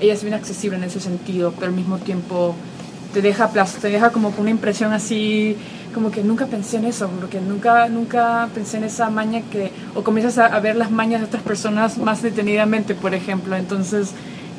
ella 0.00 0.14
es 0.14 0.22
bien 0.22 0.34
accesible 0.34 0.78
en 0.78 0.84
ese 0.84 1.00
sentido, 1.00 1.52
pero 1.52 1.66
al 1.66 1.72
mismo 1.72 1.98
tiempo 1.98 2.56
te 3.12 3.22
deja, 3.22 3.50
te 3.80 3.88
deja 3.88 4.10
como 4.10 4.32
una 4.38 4.50
impresión 4.50 4.92
así, 4.92 5.56
como 5.94 6.10
que 6.10 6.22
nunca 6.22 6.46
pensé 6.46 6.76
en 6.76 6.84
eso, 6.84 7.08
porque 7.20 7.40
nunca, 7.40 7.88
nunca 7.88 8.48
pensé 8.54 8.78
en 8.78 8.84
esa 8.84 9.10
maña 9.10 9.42
que, 9.50 9.70
o 9.94 10.02
comienzas 10.02 10.38
a, 10.38 10.58
ver 10.60 10.76
las 10.76 10.90
mañas 10.90 11.20
de 11.20 11.26
otras 11.26 11.42
personas 11.42 11.98
más 11.98 12.22
detenidamente, 12.22 12.94
por 12.94 13.14
ejemplo, 13.14 13.56
entonces, 13.56 14.12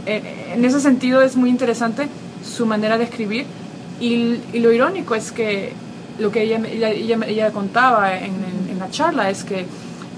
en 0.06 0.66
ese 0.66 0.80
sentido 0.80 1.22
es 1.22 1.36
muy 1.36 1.50
interesante 1.50 2.08
su 2.44 2.66
manera 2.66 2.98
de 2.98 3.04
escribir, 3.04 3.46
y, 4.00 4.40
y 4.54 4.60
lo 4.60 4.72
irónico 4.72 5.16
es 5.16 5.32
que 5.32 5.74
lo 6.20 6.32
que 6.32 6.44
ella, 6.44 6.62
ella, 6.68 7.18
ella, 7.26 7.52
contaba 7.52 8.18
en, 8.18 8.34
en, 8.70 8.80
la 8.80 8.90
charla 8.90 9.30
es 9.30 9.44
que 9.44 9.66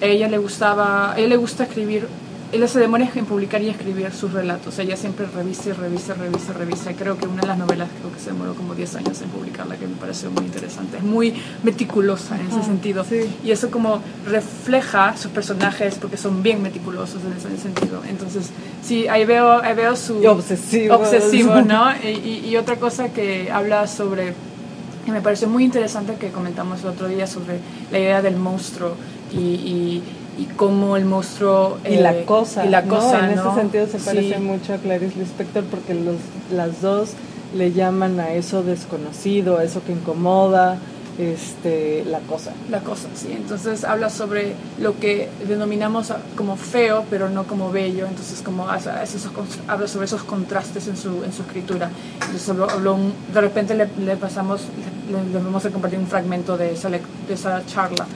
a 0.01 0.06
ella 0.06 0.27
le 0.27 0.38
gustaba, 0.38 1.13
a 1.13 1.18
ella 1.18 1.30
le 1.30 1.38
gusta 1.38 1.63
escribir, 1.63 2.08
ella 2.51 2.67
se 2.67 2.79
demora 2.79 3.10
en 3.13 3.25
publicar 3.25 3.62
y 3.62 3.70
escribir 3.70 4.12
sus 4.12 4.34
relatos, 4.34 4.77
ella 4.79 4.98
siempre 4.98 5.25
revisa 5.25 5.70
y 5.70 5.72
revisa, 5.74 6.13
revisa, 6.13 6.53
revisa, 6.53 6.93
creo 6.93 7.17
que 7.17 7.27
una 7.27 7.41
de 7.41 7.48
las 7.48 7.58
novelas 7.58 7.89
creo 8.00 8.13
que 8.13 8.20
se 8.20 8.31
demoró 8.31 8.53
como 8.53 8.75
10 8.75 8.96
años 8.98 9.22
en 9.22 9.29
publicarla, 9.29 9.77
que 9.77 9.88
me 9.88 9.96
pareció 9.96 10.31
muy 10.31 10.46
interesante, 10.46 10.98
es 10.98 11.03
muy 11.03 11.34
meticulosa 11.63 12.39
en 12.39 12.48
ese 12.48 12.60
ah, 12.60 12.63
sentido, 12.63 13.05
y 13.43 13.51
eso 13.51 13.72
como 13.72 14.01
refleja 14.25 15.15
sus 15.17 15.31
personajes 15.31 15.96
porque 15.96 16.17
son 16.17 16.43
bien 16.43 16.62
meticulosos 16.62 17.22
en 17.24 17.34
ese 17.34 17.62
sentido, 17.62 18.01
entonces 18.08 18.50
sí, 18.84 19.08
ahí 19.08 19.25
veo, 19.25 19.62
ahí 19.62 19.75
veo 19.75 19.96
su... 19.96 20.25
obsesivo. 20.25 20.96
Obsesivo, 20.96 21.62
¿no? 21.62 21.91
Y, 22.03 22.50
y 22.50 22.58
otra 22.58 22.77
cosa 22.77 23.13
que 23.13 23.51
habla 23.51 23.88
sobre 23.88 24.34
y 25.05 25.12
me 25.12 25.22
pareció 25.22 25.48
muy 25.48 25.63
interesante 25.63 26.15
que 26.15 26.29
comentamos 26.29 26.81
el 26.81 26.89
otro 26.89 27.08
día 27.08 27.25
sobre 27.25 27.60
la 27.91 28.00
idea 28.00 28.22
del 28.22 28.36
monstruo 28.36 28.96
y, 29.31 29.38
y, 29.38 30.03
y 30.38 30.46
cómo 30.46 30.98
el 30.98 31.06
monstruo... 31.06 31.78
y 31.88 31.98
la 31.98 32.18
eh, 32.18 32.26
cosa. 32.26 32.66
Y 32.66 32.70
la 32.70 32.84
cosa, 32.84 33.26
En 33.26 33.38
ese 33.38 33.54
sentido 33.56 33.88
se 33.88 34.00
parece 34.00 34.40
mucho 34.40 34.74
a 34.74 34.78
Clarice 34.78 35.20
Lispector 35.20 35.64
porque 35.66 35.94
los, 35.94 36.16
las 36.52 36.82
dos 36.82 37.12
le 37.56 37.72
llaman 37.74 38.20
a 38.20 38.34
eso 38.34 38.64
desconocido, 38.64 39.58
a 39.58 39.64
eso 39.64 39.84
que 39.84 39.92
incomoda, 39.92 40.78
este, 41.18 42.04
la 42.06 42.20
cosa. 42.20 42.54
La 42.70 42.80
cosa, 42.80 43.10
sí. 43.14 43.32
Entonces 43.32 43.84
habla 43.84 44.10
sobre 44.10 44.54
lo 44.80 44.98
que 45.00 45.30
denominamos 45.48 46.14
como 46.36 46.56
feo, 46.56 47.06
pero 47.10 47.30
no 47.30 47.44
como 47.44 47.72
bello. 47.72 48.08
Entonces 48.08 48.42
como 48.42 48.68
habla 48.70 49.88
sobre 49.88 50.06
esos 50.06 50.24
contrastes 50.24 50.88
en 50.88 50.98
su, 50.98 51.24
en 51.24 51.34
su 51.34 51.42
escritura. 51.44 51.90
Entonces 52.26 52.56
de 53.34 53.42
repente 53.42 53.76
le, 53.76 53.88
le 54.04 54.16
pasamos, 54.16 54.62
le, 55.12 55.40
vamos 55.40 55.66
a 55.66 55.70
compartir 55.70 56.00
un 56.00 56.08
fragmento 56.08 56.58
de 56.58 56.72
esa, 56.72 56.90
de 56.90 57.02
esa 57.30 57.66
charla. 57.66 58.08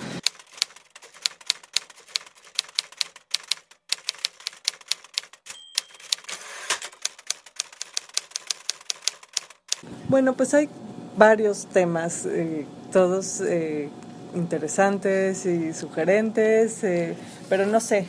Bueno, 10.09 10.33
pues 10.33 10.53
hay 10.53 10.69
varios 11.17 11.65
temas 11.67 12.25
eh, 12.25 12.65
todos 12.91 13.41
eh, 13.41 13.89
interesantes 14.35 15.45
y 15.45 15.73
sugerentes, 15.73 16.83
eh, 16.83 17.15
pero 17.49 17.65
no 17.65 17.79
sé, 17.79 18.05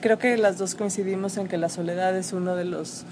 creo 0.00 0.18
que 0.18 0.36
las 0.36 0.58
dos 0.58 0.74
coincidimos 0.74 1.36
en 1.36 1.48
que 1.48 1.56
la 1.58 1.68
soledad 1.68 2.16
es 2.16 2.32
uno 2.32 2.56
de 2.56 2.64
los 2.64 3.04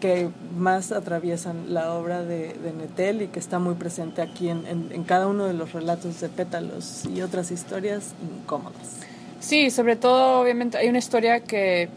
que 0.00 0.28
más 0.56 0.92
atraviesan 0.92 1.74
la 1.74 1.92
obra 1.92 2.22
de, 2.22 2.54
de 2.54 2.72
Netel 2.72 3.22
y 3.22 3.28
que 3.28 3.40
está 3.40 3.58
muy 3.58 3.74
presente 3.74 4.22
aquí 4.22 4.48
en, 4.48 4.64
en, 4.66 5.04
cada 5.04 5.26
uno 5.26 5.46
de 5.46 5.54
los 5.54 5.72
relatos 5.72 6.20
de 6.20 6.28
Pétalos 6.28 7.04
y 7.06 7.22
otras 7.22 7.50
historias 7.50 8.12
incómodas. 8.22 9.00
Sí, 9.40 9.70
sobre 9.70 9.96
todo, 9.96 10.40
obviamente, 10.40 10.78
hay 10.78 10.88
una 10.88 10.98
historia 10.98 11.40
que, 11.40 11.88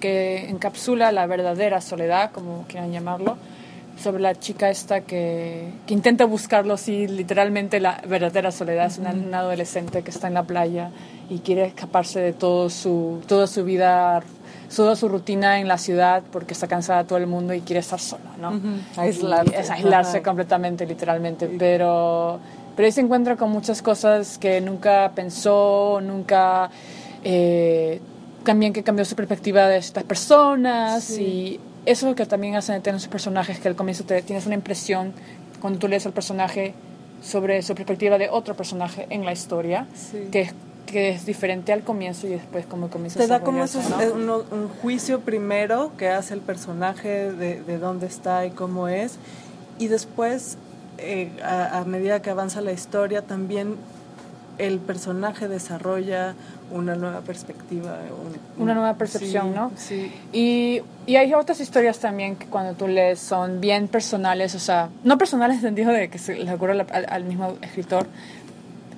que 0.00 0.50
encapsula 0.50 1.12
la 1.12 1.26
verdadera 1.26 1.80
soledad, 1.80 2.30
como 2.32 2.66
quieran 2.68 2.92
llamarlo, 2.92 3.38
sobre 4.02 4.22
la 4.22 4.34
chica 4.34 4.68
esta 4.68 5.02
que, 5.02 5.70
que 5.86 5.94
intenta 5.94 6.24
buscarlo 6.24 6.74
así, 6.74 7.06
literalmente 7.06 7.80
la 7.80 8.02
verdadera 8.06 8.50
soledad. 8.50 8.86
Es 8.86 8.98
una, 8.98 9.38
adolescente 9.38 10.02
que 10.02 10.10
está 10.10 10.28
en 10.28 10.34
la 10.34 10.42
playa 10.42 10.90
y 11.30 11.38
quiere 11.38 11.64
escaparse 11.64 12.20
de 12.20 12.32
todo 12.32 12.68
su, 12.68 13.20
toda 13.26 13.46
su 13.46 13.64
vida, 13.64 14.22
toda 14.74 14.96
su 14.96 15.08
rutina 15.08 15.60
en 15.60 15.68
la 15.68 15.78
ciudad 15.78 16.22
porque 16.32 16.52
está 16.52 16.66
cansada 16.66 17.02
de 17.02 17.08
todo 17.08 17.18
el 17.18 17.26
mundo 17.26 17.54
y 17.54 17.60
quiere 17.60 17.80
estar 17.80 18.00
sola, 18.00 18.36
¿no? 18.40 18.60
Aislarse. 18.96 19.58
Es 19.58 19.70
aislarse 19.70 20.22
completamente, 20.22 20.84
literalmente. 20.84 21.48
Pero, 21.58 22.40
pero 22.76 22.86
ahí 22.86 22.92
se 22.92 23.00
encuentra 23.00 23.36
con 23.36 23.50
muchas 23.50 23.80
cosas 23.82 24.38
que 24.38 24.60
nunca 24.60 25.12
pensó, 25.14 26.00
nunca... 26.02 26.70
Eh, 27.24 28.00
también 28.42 28.72
que 28.72 28.82
cambió 28.82 29.04
su 29.04 29.14
perspectiva 29.14 29.68
de 29.68 29.76
estas 29.76 30.02
personas 30.02 31.10
y 31.16 31.60
eso 31.84 32.06
es 32.06 32.10
lo 32.10 32.16
que 32.16 32.26
también 32.26 32.54
hacen 32.54 32.80
tener 32.82 33.00
sus 33.00 33.08
personajes, 33.08 33.58
que 33.58 33.68
al 33.68 33.76
comienzo 33.76 34.04
te, 34.04 34.22
tienes 34.22 34.46
una 34.46 34.54
impresión 34.54 35.12
cuando 35.60 35.78
tú 35.78 35.88
lees 35.88 36.06
al 36.06 36.12
personaje 36.12 36.74
sobre 37.22 37.62
su 37.62 37.74
perspectiva 37.74 38.18
de 38.18 38.28
otro 38.28 38.54
personaje 38.54 39.06
en 39.10 39.24
la 39.24 39.32
historia, 39.32 39.86
que, 40.30 40.42
es, 40.42 40.54
que 40.86 41.10
es 41.10 41.24
diferente 41.24 41.72
al 41.72 41.82
comienzo 41.82 42.26
y 42.26 42.30
después 42.30 42.66
como 42.66 42.88
comienza 42.90 43.20
Te 43.20 43.26
da 43.26 43.40
como 43.40 43.62
eso, 43.62 43.80
un, 44.14 44.68
juicio 44.68 45.20
primero 45.20 45.92
que 45.96 46.08
hace 46.08 46.34
el 46.34 46.40
personaje 46.40 47.32
de, 47.32 47.62
de 47.62 47.78
dónde 47.78 48.06
está 48.06 48.44
y 48.44 48.50
cómo 48.50 48.88
es, 48.88 49.18
y 49.78 49.88
después, 49.88 50.58
eh, 50.98 51.30
a, 51.44 51.78
a 51.78 51.84
medida 51.84 52.22
que 52.22 52.30
avanza 52.30 52.60
la 52.60 52.72
historia, 52.72 53.22
también 53.22 53.76
el 54.58 54.78
personaje 54.78 55.48
desarrolla 55.48 56.34
una 56.70 56.94
nueva 56.94 57.20
perspectiva. 57.20 57.98
una 58.58 58.74
nueva 58.74 58.94
percepción, 58.94 59.54
¿no? 59.54 59.70
Sí. 59.76 60.12
Y, 60.32 60.80
y, 61.06 61.16
hay 61.16 61.34
otras 61.34 61.60
historias 61.60 61.98
también 61.98 62.36
que 62.36 62.46
cuando 62.46 62.74
tú 62.74 62.88
lees 62.88 63.18
son 63.18 63.60
bien 63.60 63.88
personales, 63.88 64.54
o 64.54 64.58
sea, 64.58 64.88
no 65.04 65.18
personales 65.18 65.58
en 65.60 65.64
el 65.64 65.68
sentido 65.68 65.92
de 65.92 66.08
que 66.08 66.18
se 66.18 66.36
le 66.36 66.52
ocurre 66.52 66.72
al, 66.90 67.24
mismo 67.24 67.54
escritor, 67.62 68.06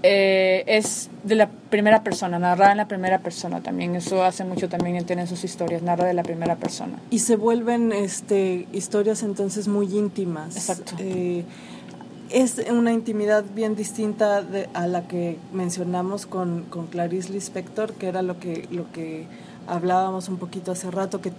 eh, 0.02 0.64
es 0.66 1.08
de 1.22 1.34
la 1.34 1.48
primera 1.48 2.02
persona, 2.02 2.38
narrada 2.38 2.72
en 2.72 2.76
la 2.76 2.88
primera 2.88 3.20
persona 3.20 3.62
también. 3.62 3.96
Eso 3.96 4.22
hace 4.22 4.44
mucho 4.44 4.68
también 4.68 5.04
tener 5.06 5.26
sus 5.26 5.44
historias, 5.44 5.82
narra 5.82 6.04
de 6.04 6.14
la 6.14 6.22
primera 6.22 6.56
persona. 6.56 6.98
Y 7.10 7.20
se 7.20 7.36
vuelven 7.36 7.90
este, 7.92 8.68
historias 8.72 9.22
entonces 9.22 9.66
muy 9.66 9.86
íntimas. 9.86 10.56
Exacto. 10.56 10.94
Eh, 10.98 11.44
es 12.30 12.58
una 12.70 12.92
intimidad 12.92 13.44
bien 13.54 13.76
distinta 13.76 14.44
a 14.74 14.86
la 14.86 15.06
que 15.06 15.38
mencionamos 15.52 16.26
con, 16.26 16.64
con 16.64 16.86
Clarice 16.86 17.32
Lispector, 17.32 17.92
que 17.92 18.08
era 18.08 18.22
lo 18.22 18.38
que, 18.38 18.66
lo 18.70 18.90
que 18.92 19.26
hablábamos 19.66 20.28
un 20.28 20.38
poquito 20.38 20.72
hace 20.72 20.90
rato, 20.90 21.20
que 21.20 21.32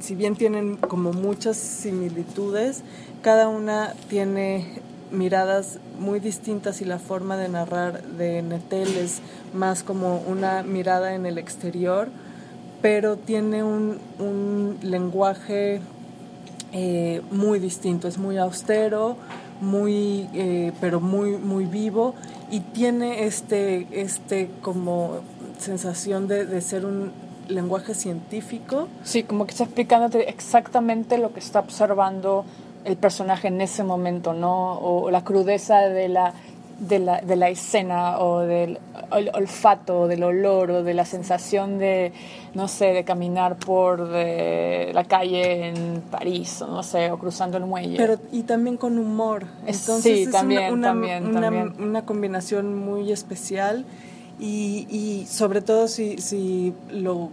si 0.00 0.14
bien 0.14 0.34
tienen 0.34 0.76
como 0.76 1.12
muchas 1.12 1.56
similitudes, 1.56 2.82
cada 3.22 3.48
una 3.48 3.94
tiene 4.08 4.80
miradas 5.12 5.78
muy 5.98 6.18
distintas 6.18 6.80
y 6.80 6.84
la 6.84 6.98
forma 6.98 7.36
de 7.36 7.48
narrar 7.48 8.02
de 8.02 8.42
Netel 8.42 8.96
es 8.96 9.20
más 9.54 9.82
como 9.82 10.18
una 10.26 10.62
mirada 10.62 11.14
en 11.14 11.26
el 11.26 11.38
exterior, 11.38 12.08
pero 12.80 13.16
tiene 13.16 13.62
un, 13.62 13.98
un 14.18 14.78
lenguaje 14.82 15.80
eh, 16.72 17.20
muy 17.30 17.58
distinto, 17.58 18.08
es 18.08 18.18
muy 18.18 18.38
austero, 18.38 19.16
muy, 19.62 20.28
eh, 20.34 20.72
pero 20.80 21.00
muy, 21.00 21.38
muy 21.38 21.64
vivo 21.64 22.14
y 22.50 22.60
tiene 22.60 23.24
este, 23.24 23.86
este 23.92 24.50
como 24.60 25.20
sensación 25.58 26.28
de, 26.28 26.44
de 26.44 26.60
ser 26.60 26.84
un 26.84 27.12
lenguaje 27.48 27.94
científico. 27.94 28.88
Sí, 29.04 29.22
como 29.22 29.46
que 29.46 29.52
está 29.52 29.64
explicándote 29.64 30.28
exactamente 30.28 31.16
lo 31.16 31.32
que 31.32 31.40
está 31.40 31.60
observando 31.60 32.44
el 32.84 32.96
personaje 32.96 33.48
en 33.48 33.60
ese 33.60 33.84
momento, 33.84 34.32
¿no? 34.32 34.78
O 34.78 35.10
la 35.10 35.22
crudeza 35.22 35.78
de 35.88 36.08
la 36.08 36.34
de 36.88 36.98
la, 36.98 37.20
de 37.20 37.36
la 37.36 37.48
escena 37.48 38.18
o 38.18 38.40
del 38.40 38.78
olfato 39.10 40.00
o 40.00 40.08
del 40.08 40.24
olor 40.24 40.70
o 40.70 40.82
de 40.82 40.94
la 40.94 41.04
sensación 41.04 41.78
de, 41.78 42.12
no 42.54 42.68
sé, 42.68 42.86
de 42.86 43.04
caminar 43.04 43.56
por 43.56 44.00
la 44.00 45.04
calle 45.04 45.68
en 45.68 46.02
París 46.10 46.60
o 46.62 46.66
no 46.66 46.82
sé, 46.82 47.10
o 47.10 47.18
cruzando 47.18 47.56
el 47.56 47.66
muelle. 47.66 47.96
Pero 47.96 48.18
y 48.32 48.42
también 48.42 48.76
con 48.76 48.98
humor. 48.98 49.46
Entonces 49.66 50.26
sí, 50.26 50.30
también, 50.30 50.72
una, 50.72 50.88
también, 50.88 51.26
una, 51.26 51.40
también. 51.40 51.74
una, 51.78 52.04
combinación 52.04 52.74
muy 52.74 53.12
especial 53.12 53.84
y, 54.40 54.86
y 54.90 55.26
sobre 55.26 55.60
todo 55.62 55.86
si, 55.86 56.18
si 56.18 56.74
lo, 56.90 57.30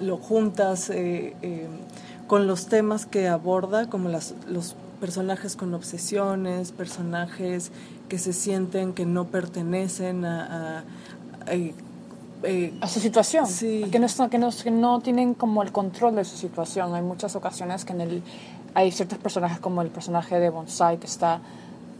lo 0.00 0.16
juntas 0.16 0.90
eh, 0.90 1.34
eh, 1.42 1.66
con 2.26 2.46
los 2.46 2.66
temas 2.66 3.06
que 3.06 3.28
aborda, 3.28 3.88
como 3.88 4.08
las, 4.08 4.34
los 4.46 4.76
personajes 5.00 5.56
con 5.56 5.74
obsesiones, 5.74 6.72
personajes 6.72 7.70
que 8.08 8.18
se 8.18 8.32
sienten 8.32 8.92
que 8.92 9.06
no 9.06 9.26
pertenecen 9.26 10.24
a... 10.24 10.84
Eh, 11.50 11.74
a, 12.80 12.86
su 12.86 13.00
situación, 13.00 13.46
que, 13.90 13.98
no, 13.98 14.30
que, 14.30 14.38
no, 14.38 14.50
que 14.50 14.70
no 14.70 15.00
tienen 15.00 15.34
como 15.34 15.62
el 15.64 15.72
control 15.72 16.14
de 16.14 16.24
su 16.24 16.36
situación. 16.36 16.94
Hay 16.94 17.02
muchas 17.02 17.34
ocasiones 17.34 17.84
que 17.84 17.92
en 17.92 18.00
el, 18.00 18.22
hay 18.74 18.92
ciertos 18.92 19.18
personajes 19.18 19.58
como 19.58 19.82
el 19.82 19.88
personaje 19.88 20.38
de 20.38 20.48
Bonsai 20.48 20.98
que 20.98 21.06
está 21.06 21.40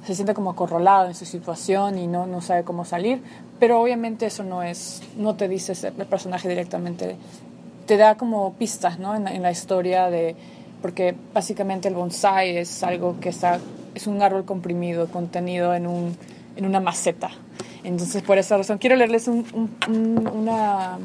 se 0.05 0.15
siente 0.15 0.33
como 0.33 0.51
acorralado 0.51 1.09
en 1.09 1.15
su 1.15 1.25
situación 1.25 1.99
y 1.99 2.07
no, 2.07 2.27
no 2.27 2.41
sabe 2.41 2.63
cómo 2.63 2.85
salir, 2.85 3.21
pero 3.59 3.81
obviamente 3.81 4.27
eso 4.27 4.45
no 4.45 4.63
es, 4.63 5.03
no 5.17 5.35
te 5.35 5.49
dice 5.49 5.73
el 5.87 6.07
personaje 6.07 6.49
directamente, 6.49 7.17
te 7.87 7.97
da 7.97 8.17
como 8.17 8.55
pistas, 8.55 8.99
¿no? 8.99 9.17
En, 9.17 9.27
en 9.27 9.43
la 9.43 9.51
historia 9.51 10.09
de, 10.09 10.37
porque 10.81 11.15
básicamente 11.35 11.89
el 11.89 11.95
bonsai 11.95 12.57
es 12.57 12.83
algo 12.83 13.19
que 13.21 13.29
está, 13.29 13.59
es 13.95 14.07
un 14.07 14.23
árbol 14.23 14.45
comprimido, 14.45 15.09
contenido 15.09 15.75
en, 15.75 15.87
un, 15.87 16.17
en 16.57 16.67
una 16.67 16.81
maceta. 16.81 17.31
Entonces, 17.85 18.23
por 18.23 18.39
esa 18.39 18.57
razón, 18.57 18.79
quiero 18.79 18.97
leerles 18.97 19.29
un, 19.29 19.45
un, 19.89 20.29
una, 20.29 20.99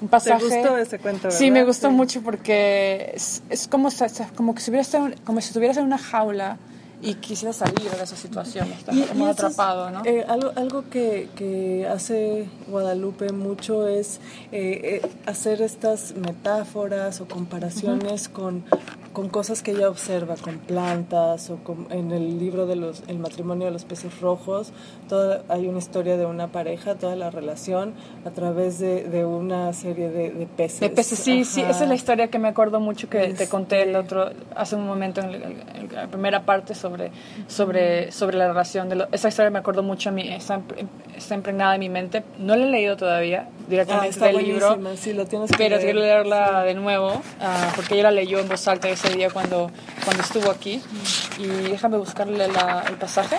un 0.00 0.08
pasaje. 0.08 0.48
¿Te 0.48 0.56
gustó 0.56 0.76
ese 0.76 0.98
cuento? 0.98 1.24
¿verdad? 1.24 1.38
Sí, 1.38 1.50
me 1.50 1.64
gustó 1.64 1.90
mucho 1.90 2.22
porque 2.22 3.12
es, 3.14 3.42
es 3.50 3.68
como, 3.68 3.88
como, 4.36 4.54
que 4.54 4.60
si 4.60 4.72
como 5.24 5.40
si 5.40 5.48
estuvieras 5.48 5.76
en 5.76 5.84
una 5.84 5.98
jaula 5.98 6.58
y 7.02 7.14
quisiera 7.14 7.52
salir 7.52 7.90
de 7.90 8.02
esa 8.02 8.16
situación, 8.16 8.70
estar 8.72 8.94
como 9.08 9.26
atrapado, 9.26 9.90
¿no? 9.90 10.02
Eh, 10.04 10.24
algo, 10.28 10.52
algo 10.56 10.84
que, 10.90 11.28
que, 11.34 11.86
hace 11.88 12.46
Guadalupe 12.68 13.32
mucho 13.32 13.88
es 13.88 14.20
eh, 14.52 15.00
eh, 15.02 15.10
hacer 15.26 15.62
estas 15.62 16.14
metáforas 16.14 17.20
o 17.20 17.26
comparaciones 17.26 18.28
con 18.28 18.64
con 19.12 19.28
cosas 19.28 19.62
que 19.62 19.72
ella 19.72 19.88
observa, 19.88 20.36
con 20.36 20.58
plantas 20.58 21.50
o 21.50 21.58
en 21.90 22.12
el 22.12 22.38
libro 22.38 22.66
de 22.66 22.76
los 22.76 23.02
el 23.08 23.18
matrimonio 23.18 23.66
de 23.66 23.72
los 23.72 23.84
peces 23.84 24.20
rojos, 24.20 24.72
toda, 25.08 25.42
hay 25.48 25.66
una 25.66 25.78
historia 25.78 26.16
de 26.16 26.26
una 26.26 26.48
pareja, 26.48 26.94
toda 26.94 27.16
la 27.16 27.30
relación 27.30 27.94
a 28.24 28.30
través 28.30 28.78
de, 28.78 29.04
de 29.04 29.24
una 29.24 29.72
serie 29.72 30.10
de, 30.10 30.30
de, 30.30 30.46
peces. 30.46 30.80
De 30.80 30.90
peces, 30.90 31.18
sí, 31.18 31.44
sí, 31.44 31.60
esa 31.60 31.82
es 31.82 31.88
la 31.88 31.94
historia 31.94 32.28
que 32.28 32.38
me 32.38 32.48
acuerdo 32.48 32.78
mucho 32.78 33.08
que 33.08 33.34
te 33.34 33.48
conté 33.48 33.82
el 33.82 33.96
otro 33.96 34.30
hace 34.54 34.76
un 34.76 34.86
momento 34.86 35.20
en, 35.20 35.90
la 35.92 36.06
primera 36.06 36.44
parte 36.44 36.74
sobre 36.74 37.10
sobre 37.48 38.12
sobre 38.12 38.36
la 38.36 38.48
relación 38.48 38.88
de 38.88 39.06
esa 39.10 39.28
historia 39.28 39.50
me 39.50 39.58
acuerdo 39.58 39.82
mucho 39.82 40.10
a 40.10 40.12
mí, 40.12 40.28
está, 40.28 40.60
está 41.16 41.34
impregnada 41.34 41.74
en 41.74 41.80
mi 41.80 41.88
mente, 41.88 42.22
no 42.38 42.54
la 42.54 42.64
he 42.64 42.68
leído 42.68 42.96
todavía 42.96 43.48
directamente 43.68 44.16
ah, 44.20 44.26
del 44.26 44.36
libro, 44.38 44.78
sí, 44.96 45.12
lo 45.12 45.26
tienes 45.26 45.50
pero 45.56 45.78
quiero 45.78 46.00
leerla 46.00 46.62
de 46.62 46.74
nuevo 46.74 47.14
uh, 47.14 47.76
porque 47.76 47.94
ella 47.94 48.04
la 48.04 48.10
leyó 48.12 48.38
en 48.38 48.48
voz 48.48 48.66
alta 48.68 48.88
ese 49.02 49.16
día 49.16 49.30
cuando, 49.30 49.70
cuando 50.04 50.22
estuvo 50.22 50.50
aquí. 50.50 50.82
Y 51.38 51.46
déjame 51.46 51.98
buscarle 51.98 52.48
la, 52.48 52.84
el 52.88 52.96
pasaje. 52.96 53.36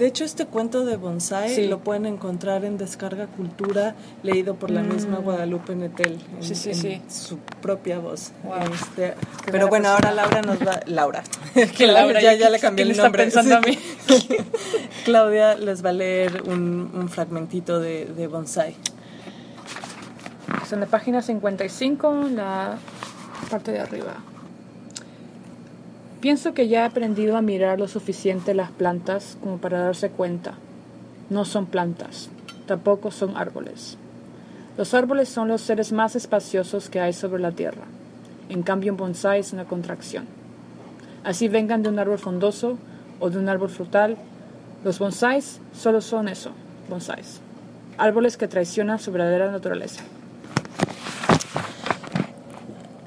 De 0.00 0.06
hecho, 0.06 0.24
este 0.24 0.46
cuento 0.46 0.86
de 0.86 0.96
bonsai 0.96 1.66
lo 1.68 1.80
pueden 1.80 2.06
encontrar 2.06 2.64
en 2.64 2.78
Descarga 2.78 3.26
Cultura, 3.26 3.94
leído 4.22 4.54
por 4.54 4.70
la 4.70 4.80
misma 4.82 5.20
mm. 5.20 5.24
Guadalupe 5.24 5.76
Netel, 5.76 6.18
en, 6.38 6.42
sí, 6.42 6.54
sí, 6.54 6.72
sí. 6.72 7.02
su 7.06 7.36
propia 7.60 7.98
voz. 7.98 8.32
Este, 8.72 9.12
pero 9.52 9.68
bueno, 9.68 9.90
ahora 9.90 10.10
Laura 10.12 10.40
nos 10.40 10.58
va... 10.66 10.80
Laura. 10.86 11.22
que 11.76 11.86
Laura 11.86 12.18
ya, 12.22 12.32
ya 12.32 12.48
le 12.48 12.58
cambié 12.58 12.86
el 12.86 12.96
nombre. 12.96 13.24
Está 13.24 13.42
pensando 13.42 13.56
a 13.56 13.60
mí. 13.60 13.78
Claudia 15.04 15.54
les 15.56 15.84
va 15.84 15.90
a 15.90 15.92
leer 15.92 16.44
un, 16.46 16.90
un 16.94 17.08
fragmentito 17.10 17.78
de, 17.78 18.06
de 18.06 18.26
bonsai. 18.26 18.74
Es 20.62 20.72
en 20.72 20.80
la 20.80 20.86
página 20.86 21.20
55, 21.20 22.28
la 22.32 22.78
parte 23.50 23.72
de 23.72 23.80
arriba. 23.80 24.14
Pienso 26.20 26.52
que 26.52 26.68
ya 26.68 26.82
he 26.82 26.84
aprendido 26.84 27.38
a 27.38 27.42
mirar 27.42 27.78
lo 27.78 27.88
suficiente 27.88 28.52
las 28.52 28.70
plantas 28.70 29.38
como 29.40 29.56
para 29.56 29.80
darse 29.80 30.10
cuenta. 30.10 30.52
No 31.30 31.46
son 31.46 31.64
plantas, 31.64 32.28
tampoco 32.66 33.10
son 33.10 33.38
árboles. 33.38 33.96
Los 34.76 34.92
árboles 34.92 35.30
son 35.30 35.48
los 35.48 35.62
seres 35.62 35.92
más 35.92 36.16
espaciosos 36.16 36.90
que 36.90 37.00
hay 37.00 37.14
sobre 37.14 37.40
la 37.40 37.52
tierra. 37.52 37.84
En 38.50 38.62
cambio, 38.62 38.92
un 38.92 38.98
bonsai 38.98 39.40
es 39.40 39.54
una 39.54 39.64
contracción. 39.64 40.26
Así 41.24 41.48
vengan 41.48 41.82
de 41.82 41.88
un 41.88 41.98
árbol 41.98 42.18
frondoso 42.18 42.76
o 43.18 43.30
de 43.30 43.38
un 43.38 43.48
árbol 43.48 43.70
frutal, 43.70 44.18
los 44.84 44.98
bonsáis 44.98 45.60
solo 45.72 46.02
son 46.02 46.28
eso, 46.28 46.52
bonsáis. 46.88 47.40
Árboles 47.96 48.36
que 48.36 48.48
traicionan 48.48 48.98
su 48.98 49.10
verdadera 49.10 49.50
naturaleza. 49.50 50.02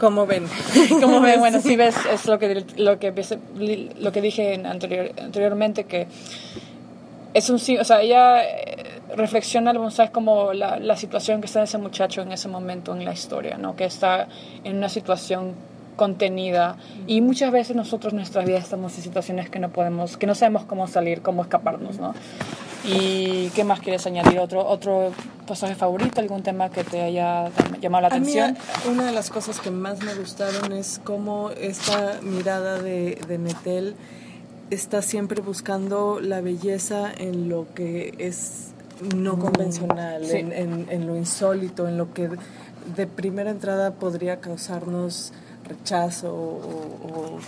¿Cómo 0.03 0.25
ven? 0.25 0.43
¿Cómo 1.01 1.21
ven? 1.21 1.39
Bueno, 1.39 1.61
sí 1.61 1.77
ves, 1.77 1.95
es 2.11 2.25
lo 2.25 2.37
que, 2.37 2.65
lo 2.75 2.99
que, 2.99 3.13
lo 3.99 4.11
que 4.11 4.21
dije 4.21 4.61
anterior, 4.65 5.11
anteriormente, 5.17 5.85
que 5.85 6.07
es 7.33 7.49
un 7.49 7.55
o 7.55 7.83
sea, 7.85 8.01
ella 8.01 8.43
eh, 8.43 8.99
reflexiona 9.15 9.71
el 9.71 9.77
bonsai 9.77 10.11
como 10.11 10.51
la, 10.51 10.77
la 10.77 10.97
situación 10.97 11.39
que 11.39 11.45
está 11.45 11.63
ese 11.63 11.77
muchacho 11.77 12.21
en 12.21 12.33
ese 12.33 12.49
momento 12.49 12.93
en 12.93 13.05
la 13.05 13.13
historia, 13.13 13.57
¿no? 13.57 13.77
Que 13.77 13.85
está 13.85 14.27
en 14.65 14.75
una 14.75 14.89
situación 14.89 15.53
contenida 15.95 16.75
y 17.07 17.21
muchas 17.21 17.53
veces 17.53 17.73
nosotros 17.73 18.11
en 18.11 18.17
nuestra 18.17 18.43
vida 18.43 18.57
estamos 18.57 18.97
en 18.97 19.03
situaciones 19.03 19.49
que 19.49 19.59
no 19.59 19.69
podemos, 19.69 20.17
que 20.17 20.27
no 20.27 20.35
sabemos 20.35 20.65
cómo 20.65 20.85
salir, 20.87 21.21
cómo 21.21 21.43
escaparnos, 21.43 21.97
¿no? 21.97 22.13
¿Y 22.83 23.49
qué 23.49 23.63
más 23.63 23.79
quieres 23.79 24.05
añadir? 24.05 24.39
¿Otro, 24.39 24.67
otro 24.67 25.11
pasaje 25.47 25.75
favorito? 25.75 26.19
¿Algún 26.19 26.43
tema 26.43 26.69
que 26.69 26.83
te 26.83 27.01
haya 27.01 27.49
llamado 27.81 28.01
la 28.03 28.07
atención? 28.09 28.57
una 28.89 29.05
de 29.05 29.11
las 29.11 29.29
cosas 29.29 29.59
que 29.59 29.71
más 29.71 30.01
me 30.03 30.13
gustaron 30.15 30.73
es 30.73 30.99
cómo 31.03 31.51
esta 31.51 32.19
mirada 32.21 32.81
de, 32.81 33.19
de 33.27 33.37
Netel 33.37 33.95
está 34.69 35.01
siempre 35.01 35.41
buscando 35.41 36.19
la 36.19 36.41
belleza 36.41 37.11
en 37.15 37.49
lo 37.49 37.67
que 37.73 38.15
es 38.17 38.73
no 39.15 39.35
mm, 39.35 39.39
convencional, 39.39 40.29
en, 40.31 40.87
en, 40.89 41.07
lo 41.07 41.15
insólito, 41.15 41.87
en 41.87 41.97
lo 41.97 42.13
que 42.13 42.29
de 42.95 43.07
primera 43.07 43.49
entrada 43.49 43.91
podría 43.91 44.39
causarnos 44.39 45.33
rechazo 45.63 46.33
o, 46.33 47.39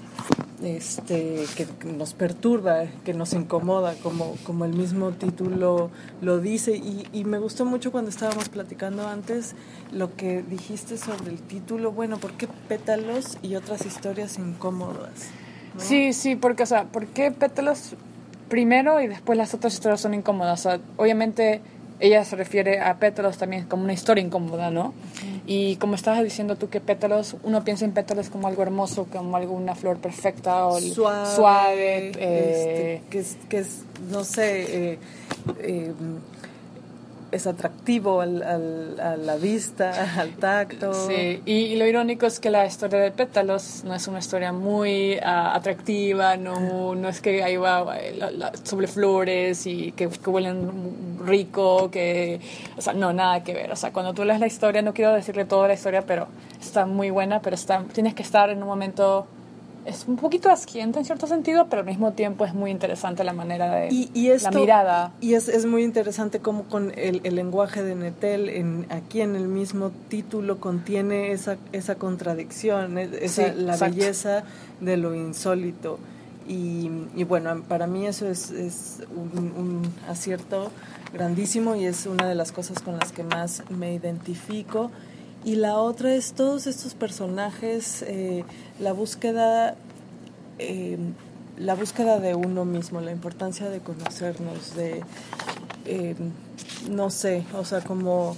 este, 0.64 1.46
que 1.56 1.68
nos 1.86 2.14
perturba, 2.14 2.86
que 3.04 3.14
nos 3.14 3.34
incomoda, 3.34 3.94
como, 4.02 4.36
como 4.46 4.66
el 4.66 4.74
mismo 4.74 5.12
título 5.12 5.90
lo 6.22 6.40
dice. 6.40 6.76
Y, 6.78 7.08
y, 7.12 7.26
me 7.26 7.40
gustó 7.40 7.66
mucho 7.66 7.92
cuando 7.92 8.10
estábamos 8.10 8.50
platicando 8.50 9.08
antes 9.08 9.56
lo 9.92 10.16
que 10.16 10.42
dijiste 10.44 10.98
sobre 10.98 11.32
el 11.32 11.40
título, 11.40 11.92
bueno, 11.92 12.18
¿por 12.18 12.34
qué 12.34 12.48
pétalos 12.68 13.38
y 13.42 13.56
otras 13.56 13.86
historias 13.86 14.38
incómodas? 14.40 15.30
Sí, 15.78 16.14
sí, 16.14 16.36
porque, 16.36 16.64
o 16.64 16.66
sea, 16.66 16.86
¿por 16.86 17.08
qué 17.08 17.32
pétalos 17.32 17.96
primero 18.50 19.02
y 19.02 19.08
después 19.08 19.38
las 19.38 19.54
otras 19.54 19.74
historias 19.74 20.02
son 20.02 20.14
incómodas? 20.14 20.60
O 20.62 20.64
sea, 20.64 20.80
obviamente 20.98 21.62
ella 22.00 22.24
se 22.26 22.36
refiere 22.36 22.82
a 22.82 23.00
pétalos 23.00 23.38
también 23.38 23.66
como 23.66 23.84
una 23.84 23.94
historia 23.94 24.24
incómoda, 24.24 24.70
¿no? 24.70 24.94
Y 25.46 25.78
como 25.78 25.96
estabas 25.96 26.24
diciendo 26.24 26.56
tú 26.56 26.70
que 26.70 26.82
pétalos, 26.82 27.36
uno 27.44 27.64
piensa 27.64 27.86
en 27.86 27.92
pétalos 27.92 28.30
como 28.30 28.48
algo 28.48 28.64
hermoso, 28.64 29.08
como 29.12 29.38
algo, 29.38 29.54
una 29.54 29.76
flor 29.76 29.98
perfecta 29.98 30.66
o 30.66 30.80
suave, 30.80 32.08
este, 32.08 32.94
eh, 32.96 33.02
que, 33.10 33.20
es, 33.20 33.38
que 33.48 33.58
es, 33.60 33.84
no 34.10 34.24
sé, 34.24 34.94
eh, 34.94 35.00
eh, 35.60 35.94
es 37.36 37.48
atractivo 37.48 38.22
al, 38.22 38.42
a 39.00 39.18
la 39.18 39.36
vista, 39.36 39.92
al 40.20 40.32
tacto. 40.32 40.94
Sí, 40.94 41.42
y, 41.46 41.76
lo 41.76 41.86
irónico 41.86 42.26
es 42.26 42.40
que 42.40 42.50
la 42.50 42.66
historia 42.66 43.00
de 43.00 43.12
pétalos 43.12 43.84
no 43.84 43.94
es 43.94 44.08
una 44.08 44.20
historia 44.20 44.52
muy 44.52 45.18
ah, 45.22 45.54
atractiva, 45.56 46.38
no, 46.38 46.96
no 46.96 47.10
es 47.10 47.22
que 47.22 47.44
ahí 47.44 47.58
va 47.58 47.86
sobre 48.64 48.88
flores 48.88 49.68
y 49.68 49.92
que, 49.92 50.10
que, 50.10 50.30
huelen 50.30 51.18
rico, 51.26 51.92
que, 51.92 52.40
o 52.78 52.82
sea, 52.82 52.94
no, 52.94 53.14
nada 53.14 53.44
que 53.44 53.54
ver. 53.54 53.72
O 53.72 53.76
sea, 53.76 53.92
cuando 53.92 54.14
tú 54.14 54.24
lees 54.24 54.40
la 54.40 54.48
historia, 54.48 54.82
no 54.82 54.94
quiero 54.94 55.14
decirle 55.14 55.46
toda 55.46 55.68
la 55.68 55.74
historia, 55.74 56.04
pero 56.06 56.28
está 56.60 56.86
muy 56.86 57.10
buena, 57.10 57.42
pero 57.42 57.56
está, 57.56 57.84
tienes 57.94 58.14
que 58.14 58.24
estar 58.24 58.50
en 58.50 58.62
un 58.62 58.68
momento 58.68 59.28
es 59.86 60.06
un 60.08 60.16
poquito 60.16 60.50
asquienta 60.50 61.00
en 61.00 61.06
cierto 61.06 61.28
sentido, 61.28 61.68
pero 61.70 61.82
al 61.82 61.86
mismo 61.86 62.14
tiempo 62.14 62.46
es 62.46 62.54
muy 62.54 62.72
interesante 62.72 63.24
la 63.24 63.34
manera 63.34 63.74
de 63.74 63.90
y, 63.92 64.10
la 64.42 64.52
mirada. 64.52 65.14
Y 65.22 65.36
es, 65.36 65.48
es 65.48 65.66
muy 65.66 65.84
interesante 65.84 66.40
cómo 66.40 66.64
con 66.64 66.92
el, 66.98 67.22
el, 67.24 67.36
lenguaje 67.36 67.84
de 67.84 67.96
Netel, 67.96 68.50
en, 68.50 68.88
aquí 68.90 69.22
en 69.22 69.36
el 69.36 69.48
mismo 69.48 69.92
título, 70.10 70.60
contiene 70.60 71.32
esa, 71.32 71.58
esa 71.72 71.96
contradicción, 71.96 72.98
esa, 72.98 73.54
la 73.54 73.78
belleza 73.78 74.44
de 74.82 74.98
lo 74.98 75.14
insólito. 75.14 76.00
Y, 76.48 76.90
y, 77.16 77.24
bueno, 77.24 77.64
para 77.68 77.88
mí 77.88 78.06
eso 78.06 78.28
es, 78.28 78.52
es 78.52 79.00
un, 79.16 79.54
un, 79.58 79.94
acierto 80.08 80.72
grandísimo 81.12 81.76
y 81.76 81.86
es 81.86 82.06
una 82.06 82.28
de 82.28 82.36
las 82.36 82.52
cosas 82.52 82.82
con 82.82 82.98
las 82.98 83.12
que 83.12 83.24
más 83.24 83.64
me 83.70 83.94
identifico. 83.94 84.92
Y 85.46 85.58
la 85.58 85.78
otra 85.78 86.16
es 86.16 86.34
todos 86.34 86.66
estos 86.66 86.96
personajes, 86.96 88.02
eh, 88.08 88.44
la 88.80 88.94
búsqueda, 88.94 89.76
eh, 90.58 90.98
la 91.60 91.76
búsqueda 91.76 92.20
de 92.20 92.34
uno 92.34 92.66
mismo, 92.66 93.00
la 93.00 93.12
importancia 93.12 93.70
de 93.70 93.80
conocernos, 93.80 94.76
de, 94.76 95.04
eh, 95.86 96.16
no 96.90 97.12
sé, 97.12 97.46
o 97.56 97.64
sea, 97.64 97.82
como 97.82 98.36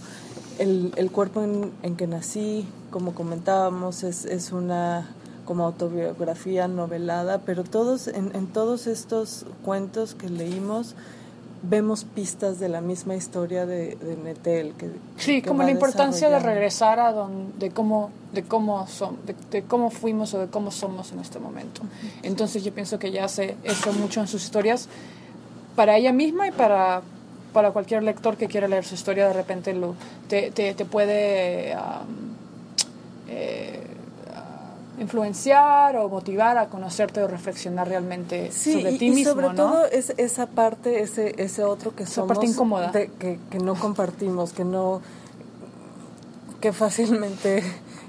el, 0.60 0.91
el 0.98 1.10
cuerpo 1.10 1.43
en, 1.43 1.72
en, 1.82 1.96
que 1.96 2.08
nací, 2.08 2.67
como 2.91 3.15
comentábamos, 3.15 4.04
es, 4.04 4.26
es 4.26 4.52
una 4.52 5.08
como 5.46 5.63
autobiografía 5.63 6.67
novelada, 6.67 7.39
pero 7.46 7.63
todos 7.63 8.10
en, 8.10 8.36
en 8.36 8.48
todos 8.48 8.86
estos 8.86 9.46
cuentos 9.63 10.13
que 10.13 10.28
leímos 10.28 10.93
vemos 11.63 12.04
pistas 12.04 12.60
de 12.60 12.70
la 12.70 12.82
misma 12.82 13.15
historia 13.15 13.65
de, 13.65 13.96
de 13.96 14.17
Netel. 14.17 14.74
Que, 14.74 14.89
sí, 15.17 15.41
como 15.41 15.63
la 15.63 15.72
importancia 15.72 16.30
de 16.30 16.39
regresar 16.39 17.00
a 17.00 17.12
donde, 17.12 17.58
de 17.58 17.72
cómo, 17.72 18.12
de 18.34 18.43
cómo 18.43 18.88
son, 18.88 19.17
de, 19.52 19.63
cómo 19.63 19.89
fuimos 19.89 20.34
o 20.34 20.39
de 20.39 20.48
cómo 20.48 20.72
somos 20.72 21.12
en 21.12 21.20
este 21.20 21.39
momento. 21.39 21.82
Entonces 22.24 22.63
yo 22.63 22.74
pienso 22.74 23.00
que 23.00 23.08
ella 23.08 23.26
hace 23.26 23.56
eso 23.63 23.93
mucho 23.93 24.22
en 24.22 24.28
sus 24.28 24.43
historias, 24.43 24.88
para 25.76 25.98
ella 25.98 26.12
misma 26.12 26.48
y 26.48 26.52
para, 26.52 27.02
para 27.54 27.72
cualquier 27.72 28.04
lector 28.04 28.38
que 28.38 28.48
quiera 28.48 28.67
leer 28.67 28.86
su 28.86 28.96
historia, 28.96 29.28
de 29.28 29.34
repente 29.34 29.74
lo, 29.74 29.96
te, 30.28 30.52
te, 30.52 30.74
puede 30.86 31.76
eh, 33.30 33.87
influenciar 34.97 35.95
o 35.97 36.10
motivar 36.10 36.57
a 36.57 36.67
conocerte 36.67 37.21
o 37.21 37.27
reflexionar 37.27 37.88
realmente 37.88 38.51
sobre 38.51 38.97
ti 38.97 39.10
mismo. 39.10 39.33
sobre 39.33 39.49
todo 39.55 39.86
es 39.86 40.13
esa 40.17 40.47
parte, 40.47 41.01
ese, 41.01 41.36
ese 41.38 41.63
otro 41.63 41.95
que 41.95 42.05
somos. 42.05 42.29
parte 42.29 42.47
incómoda. 42.47 42.91
que, 42.91 43.39
que 43.49 43.60
no 43.60 43.75
compartimos, 43.75 44.53
que 44.53 44.63
no. 44.63 45.01
que 46.62 46.73
fácilmente 46.73 47.63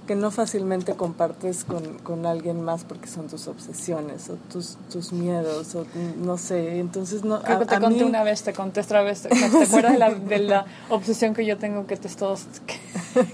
que 0.08 0.16
no 0.16 0.30
fácilmente 0.30 0.94
compartes 0.94 1.64
con, 1.64 1.98
con, 1.98 2.24
alguien 2.24 2.62
más 2.62 2.82
porque 2.84 3.08
son 3.08 3.28
tus 3.28 3.46
obsesiones 3.46 4.30
o 4.30 4.36
tus, 4.50 4.78
tus 4.90 5.12
miedos 5.12 5.74
o 5.74 5.84
no 6.16 6.38
sé, 6.38 6.78
entonces 6.78 7.24
no... 7.24 7.42
Creo 7.42 7.58
que 7.58 7.66
te 7.66 7.78
conté 7.78 8.04
una 8.04 8.22
vez, 8.22 8.42
te 8.42 8.54
conté 8.54 8.80
otra 8.80 9.02
vez, 9.02 9.24
¿te, 9.24 9.28
acuerdas 9.44 9.92
de 9.92 9.98
la, 9.98 10.14
de 10.14 10.38
la, 10.38 10.64
obsesión 10.88 11.34
que 11.34 11.44
yo 11.44 11.58
tengo 11.58 11.86
que 11.86 11.92
estés 11.92 12.16
todos, 12.16 12.46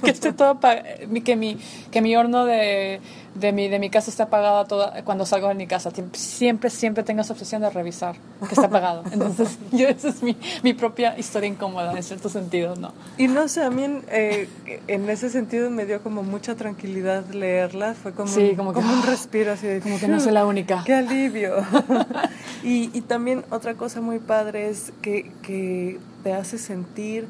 que, 0.02 0.10
esté 0.10 0.32
todo, 0.32 0.58
que 1.24 1.36
mi, 1.36 1.60
que 1.92 2.02
mi 2.02 2.16
horno 2.16 2.44
de 2.44 3.00
de 3.34 3.52
mi, 3.52 3.68
de 3.68 3.78
mi 3.78 3.90
casa 3.90 4.10
está 4.10 4.24
apagado 4.24 4.64
toda, 4.66 5.02
cuando 5.04 5.26
salgo 5.26 5.48
de 5.48 5.54
mi 5.54 5.66
casa. 5.66 5.90
Siempre, 6.12 6.70
siempre 6.70 7.02
tengo 7.02 7.22
esa 7.22 7.32
obsesión 7.32 7.62
de 7.62 7.70
revisar 7.70 8.16
que 8.40 8.54
está 8.54 8.66
apagado. 8.66 9.02
Entonces, 9.12 9.58
yo, 9.72 9.88
esa 9.88 10.08
es 10.08 10.22
mi, 10.22 10.36
mi 10.62 10.72
propia 10.72 11.18
historia 11.18 11.48
incómoda, 11.48 11.92
en 11.92 12.02
cierto 12.02 12.28
sentido, 12.28 12.76
¿no? 12.76 12.92
Y 13.18 13.28
no 13.28 13.48
sé, 13.48 13.62
a 13.62 13.70
mí 13.70 13.84
en, 13.84 14.04
eh, 14.08 14.48
en 14.86 15.08
ese 15.10 15.30
sentido 15.30 15.70
me 15.70 15.86
dio 15.86 16.02
como 16.02 16.22
mucha 16.22 16.54
tranquilidad 16.54 17.26
leerla. 17.30 17.94
Fue 17.94 18.12
como, 18.12 18.32
como, 18.56 18.72
como 18.72 18.92
un 18.92 19.02
respiro 19.02 19.52
así 19.52 19.66
de... 19.66 19.80
Como 19.80 19.98
que 19.98 20.08
no 20.08 20.20
soy 20.20 20.32
la 20.32 20.46
única. 20.46 20.82
¡Qué 20.84 20.94
alivio! 20.94 21.56
y, 22.62 22.96
y 22.96 23.00
también 23.02 23.44
otra 23.50 23.74
cosa 23.74 24.00
muy 24.00 24.18
padre 24.18 24.68
es 24.68 24.92
que, 25.02 25.32
que 25.42 25.98
te 26.22 26.32
hace 26.32 26.58
sentir 26.58 27.26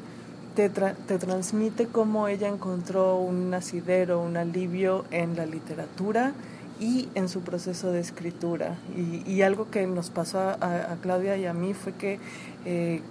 te, 0.55 0.69
te 0.69 1.17
transmite 1.17 1.87
cómo 1.87 2.27
ella 2.27 2.47
encontró 2.47 3.17
un 3.17 3.53
asidero, 3.53 4.21
un 4.21 4.37
alivio 4.37 5.05
en 5.11 5.35
la 5.35 5.45
literatura 5.45 6.33
y 6.79 7.09
en 7.15 7.29
su 7.29 7.41
proceso 7.41 7.91
de 7.91 7.99
escritura. 7.99 8.77
Y, 8.95 9.29
y 9.29 9.41
algo 9.41 9.69
que 9.69 9.85
nos 9.87 10.09
pasó 10.09 10.39
a, 10.39 10.97
Claudia 11.01 11.37
y 11.37 11.45
a 11.45 11.53
mí 11.53 11.73
fue 11.73 11.93
que 11.93 12.19
eh, 12.65 13.01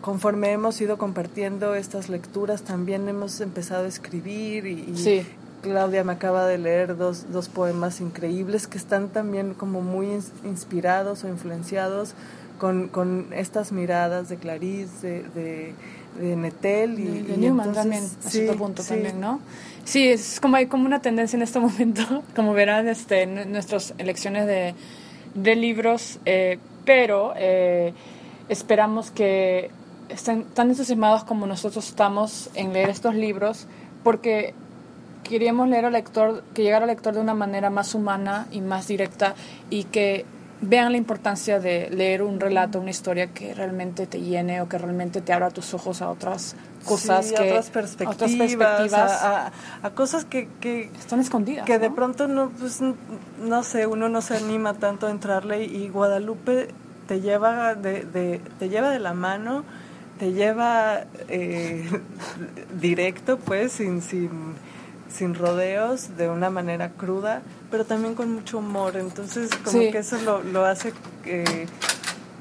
conforme 0.00 0.52
hemos 0.52 0.80
ido 0.80 0.98
compartiendo 0.98 1.74
estas 1.74 2.08
lecturas, 2.08 2.62
también 2.62 3.08
hemos 3.08 3.40
empezado 3.40 3.84
a 3.84 3.88
escribir 3.88 4.66
y, 4.66 5.24
Claudia 5.62 6.04
me 6.04 6.12
acaba 6.12 6.46
de 6.46 6.58
leer 6.58 6.96
dos, 6.96 7.32
dos 7.32 7.48
poemas 7.48 8.00
increíbles 8.00 8.68
que 8.68 8.78
están 8.78 9.08
también 9.08 9.52
como 9.52 9.80
muy 9.80 10.06
inspirados 10.44 11.24
o 11.24 11.28
influenciados 11.28 12.14
con, 12.58 12.88
con 12.88 13.32
estas 13.32 13.72
miradas 13.72 14.28
de 14.28 14.36
Clarice, 14.36 15.24
de 15.34 15.74
de 16.18 16.36
Netel 16.36 16.98
y 16.98 17.22
de, 17.22 17.36
Newman 17.36 17.72
también 17.72 18.04
a 18.04 18.30
cierto 18.30 18.56
punto 18.56 18.82
también 18.82 19.20
no 19.20 19.40
sí 19.84 20.08
es 20.08 20.40
como 20.40 20.56
hay 20.56 20.66
como 20.66 20.86
una 20.86 21.00
tendencia 21.00 21.36
en 21.36 21.42
este 21.42 21.58
momento 21.60 22.22
como 22.34 22.52
verán 22.52 22.88
este 22.88 23.22
en 23.22 23.52
nuestras 23.52 23.94
elecciones 23.98 24.46
de, 24.46 24.74
de 25.34 25.56
libros 25.56 26.18
eh, 26.24 26.58
pero 26.84 27.34
eh, 27.36 27.92
esperamos 28.48 29.10
que 29.10 29.70
estén 30.08 30.44
tan 30.44 30.70
entusiasmados 30.70 31.24
como 31.24 31.46
nosotros 31.46 31.88
estamos 31.88 32.50
en 32.54 32.72
leer 32.72 32.90
estos 32.90 33.14
libros 33.14 33.66
porque 34.02 34.54
queríamos 35.24 35.68
leer 35.68 35.84
al 35.86 35.92
lector 35.92 36.44
que 36.54 36.62
llegara 36.62 36.84
al 36.84 36.90
lector 36.90 37.14
de 37.14 37.20
una 37.20 37.34
manera 37.34 37.70
más 37.70 37.94
humana 37.94 38.46
y 38.52 38.60
más 38.60 38.86
directa 38.86 39.34
y 39.68 39.84
que 39.84 40.24
vean 40.60 40.92
la 40.92 40.98
importancia 40.98 41.60
de 41.60 41.90
leer 41.90 42.22
un 42.22 42.40
relato, 42.40 42.80
una 42.80 42.90
historia 42.90 43.28
que 43.28 43.54
realmente 43.54 44.06
te 44.06 44.20
llene 44.20 44.60
o 44.60 44.68
que 44.68 44.78
realmente 44.78 45.20
te 45.20 45.32
abra 45.32 45.50
tus 45.50 45.74
ojos 45.74 46.00
a 46.02 46.08
otras 46.08 46.56
cosas, 46.84 47.32
que, 47.32 47.36
a 47.36 47.42
otras 47.42 47.70
perspectivas, 47.70 48.92
a, 48.92 49.52
cosas 49.94 50.24
que, 50.24 50.48
que, 50.60 50.90
están 50.98 51.20
escondidas. 51.20 51.66
Que 51.66 51.78
de 51.78 51.90
pronto 51.90 52.26
no, 52.26 52.50
pues, 52.50 52.80
no 52.80 53.62
sé, 53.62 53.86
uno 53.86 54.08
no 54.08 54.22
se 54.22 54.36
anima 54.36 54.74
tanto 54.74 55.06
a 55.06 55.10
entrarle 55.10 55.64
y 55.64 55.88
Guadalupe 55.88 56.68
te 57.06 57.20
lleva 57.20 57.74
de, 57.74 58.04
de 58.04 58.40
te 58.58 58.68
lleva 58.68 58.90
de 58.90 58.98
la 58.98 59.14
mano, 59.14 59.64
te 60.18 60.32
lleva 60.32 61.04
eh, 61.28 61.88
directo, 62.80 63.38
pues, 63.38 63.72
sin, 63.72 64.00
sin, 64.00 64.30
sin 65.10 65.34
rodeos, 65.34 66.16
de 66.16 66.28
una 66.28 66.50
manera 66.50 66.90
cruda 66.90 67.42
pero 67.70 67.84
también 67.84 68.14
con 68.14 68.32
mucho 68.32 68.58
humor. 68.58 68.96
Entonces, 68.96 69.50
como 69.64 69.78
que 69.78 69.98
eso 69.98 70.18
lo, 70.22 70.42
lo 70.42 70.64
hace, 70.64 70.92
eh, 71.24 71.66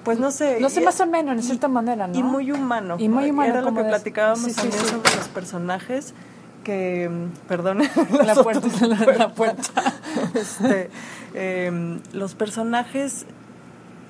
pues 0.03 0.19
no 0.19 0.31
sé. 0.31 0.59
No 0.59 0.69
sé, 0.69 0.81
más 0.81 0.99
o 1.01 1.05
menos, 1.05 1.35
en 1.35 1.43
cierta 1.43 1.67
manera, 1.67 2.07
¿no? 2.07 2.17
Y 2.17 2.23
muy 2.23 2.51
humano. 2.51 2.95
Y 2.99 3.09
muy 3.09 3.31
humano. 3.31 3.51
Era 3.51 3.61
lo 3.61 3.73
que 3.73 3.83
platicábamos 3.83 4.53
también 4.53 4.83
sobre 4.83 5.15
los 5.15 5.27
personajes 5.29 6.13
que, 6.65 7.09
perdón, 7.47 7.77
la 8.25 8.35
puerta, 8.35 8.67
la, 8.87 9.29
puerta. 9.29 9.93
este, 10.33 10.89
em, 11.33 12.01
los 12.11 12.35
personajes, 12.35 13.25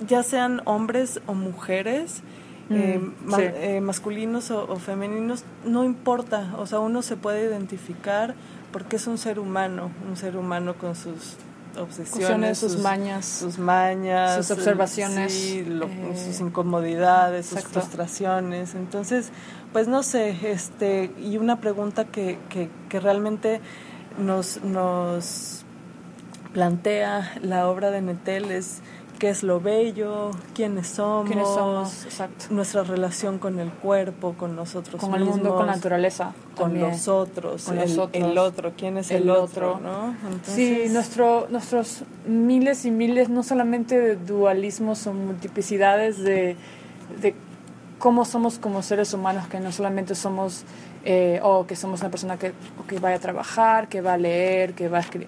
ya 0.08 0.24
sean 0.24 0.62
hombres 0.66 1.20
o 1.28 1.34
mujeres, 1.36 2.24
mm, 2.70 2.74
em, 2.74 3.14
eh, 3.38 3.82
masculinos 3.82 4.50
o, 4.50 4.64
o, 4.72 4.78
femeninos, 4.78 5.44
no 5.66 5.84
importa, 5.84 6.56
o 6.58 6.66
sea, 6.66 6.80
uno 6.80 7.04
se 7.04 7.18
puede 7.18 7.46
identificar 7.46 8.34
porque 8.76 8.98
es 8.98 9.08
un 9.08 9.18
ser 9.18 9.40
humano, 9.40 9.90
un 10.06 10.18
ser 10.18 10.36
humano 10.36 10.78
con 10.78 10.98
sus 10.98 11.38
obsesiones, 11.80 12.58
sus, 12.58 12.78
mañas, 12.78 13.26
sus 13.26 13.58
mañas, 13.58 14.36
sus 14.36 14.52
observaciones, 14.52 15.34
eh, 15.34 15.66
sus 16.14 16.42
incomodidades, 16.42 17.46
sus 17.46 17.62
frustraciones. 17.62 18.76
Entonces, 18.76 19.30
pues 19.72 19.88
no 19.88 20.04
sé, 20.04 20.36
este 20.52 21.10
y 21.24 21.38
una 21.38 21.62
pregunta 21.62 22.04
que, 22.04 22.38
que, 22.50 22.70
que 22.90 23.00
realmente 23.00 23.62
nos, 24.18 24.62
nos 24.62 25.64
plantea 26.52 27.34
la 27.42 27.70
obra 27.70 27.92
de 27.92 28.02
Netel 28.02 28.52
es 28.52 28.82
qué 29.20 29.30
es 29.30 29.44
lo 29.44 29.60
bello, 29.60 30.32
quiénes 30.54 30.88
somos, 30.88 32.08
nuestra 32.50 32.84
relación 32.84 33.40
con 33.40 33.60
el 33.60 33.70
cuerpo, 33.70 34.34
con 34.38 34.56
nosotros 34.56 35.02
con 35.02 35.12
mismos, 35.12 35.30
el 35.30 35.44
mundo, 35.44 35.56
con 35.56 35.68
la 35.68 35.76
naturaleza, 35.76 36.34
con 36.56 36.80
los 36.80 37.08
otros, 37.08 37.68
el, 37.70 38.38
otro, 38.38 38.74
quién 38.78 38.98
es 38.98 39.12
el, 39.12 39.30
otro, 39.30 39.80
¿no? 39.80 40.16
Sí, 40.44 40.86
nuestro, 40.90 41.48
nuestros 41.50 42.04
miles 42.28 42.86
y 42.86 42.92
miles, 42.92 43.30
no 43.30 43.44
solamente 43.44 44.00
de 44.00 44.16
dualismos 44.16 45.08
o 45.08 45.14
multiplicidades 45.14 46.20
de, 46.20 46.56
de 47.22 47.36
cómo 48.00 48.26
somos 48.26 48.60
como 48.60 48.82
seres 48.82 49.14
humanos, 49.14 49.48
que 49.48 49.60
no 49.60 49.72
solamente 49.72 50.16
somos 50.16 50.64
eh, 51.08 51.40
o 51.44 51.68
que 51.68 51.76
somos 51.76 52.02
una 52.02 52.10
persona 52.10 52.38
que, 52.38 52.52
que 52.88 53.00
vaya 53.00 53.18
a 53.18 53.20
trabajar, 53.20 53.88
que 53.88 54.02
va 54.02 54.14
a 54.14 54.18
leer, 54.18 54.74
que 54.74 54.90
va 54.90 54.98
a 54.98 55.02
escribir 55.02 55.28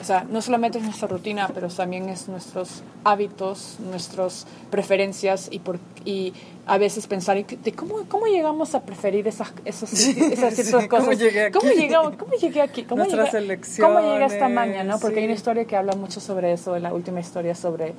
o 0.00 0.04
sea, 0.04 0.24
no 0.28 0.42
solamente 0.42 0.78
es 0.78 0.84
nuestra 0.84 1.08
rutina, 1.08 1.50
pero 1.52 1.68
también 1.68 2.08
es 2.08 2.28
nuestros 2.28 2.82
hábitos, 3.04 3.76
nuestras 3.80 4.46
preferencias 4.70 5.48
y, 5.50 5.58
por, 5.58 5.78
y 6.04 6.32
a 6.66 6.78
veces 6.78 7.06
pensar 7.06 7.44
de 7.44 7.72
cómo, 7.72 8.04
cómo 8.08 8.26
llegamos 8.26 8.74
a 8.74 8.82
preferir 8.82 9.26
esas, 9.28 9.52
esas, 9.64 9.92
esas 9.92 10.54
ciertas 10.54 10.88
cosas. 10.88 11.06
¿Cómo 11.06 11.12
llegué 11.12 11.42
aquí? 11.44 11.58
¿Cómo, 11.58 11.72
llegamos, 11.72 12.16
cómo 12.16 12.32
llegué 12.32 12.60
aquí? 12.60 12.82
¿Cómo 12.84 13.04
Nuestras 13.04 13.32
llegué, 13.32 13.44
elecciones. 13.44 13.94
¿Cómo 13.94 14.12
llegué 14.12 14.24
a 14.24 14.26
esta 14.26 14.48
maña? 14.48 14.84
¿no? 14.84 14.98
Porque 14.98 15.20
hay 15.20 15.24
una 15.24 15.34
historia 15.34 15.64
que 15.64 15.76
habla 15.76 15.94
mucho 15.94 16.20
sobre 16.20 16.52
eso, 16.52 16.78
la 16.78 16.92
última 16.92 17.20
historia 17.20 17.54
sobre, 17.54 17.94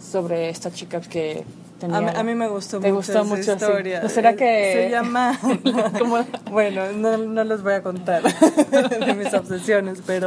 sobre 0.00 0.48
esta 0.48 0.70
chica 0.70 1.00
que 1.00 1.44
Tenía, 1.78 1.98
a, 1.98 2.22
mí, 2.22 2.34
me 2.34 2.48
gustó 2.48 2.80
mucho 2.80 2.94
gustó 2.94 3.24
mucho 3.24 3.42
esa 3.42 3.52
historia. 3.56 4.00
¿No 4.02 4.08
será 4.08 4.34
que 4.34 4.72
se 4.72 4.90
llama 4.90 5.38
bueno 6.50 6.92
no, 6.92 7.18
no 7.18 7.44
les 7.44 7.62
voy 7.62 7.74
a 7.74 7.82
contar 7.82 8.22
de 8.22 9.14
mis 9.14 9.34
obsesiones 9.34 10.02
pero 10.06 10.26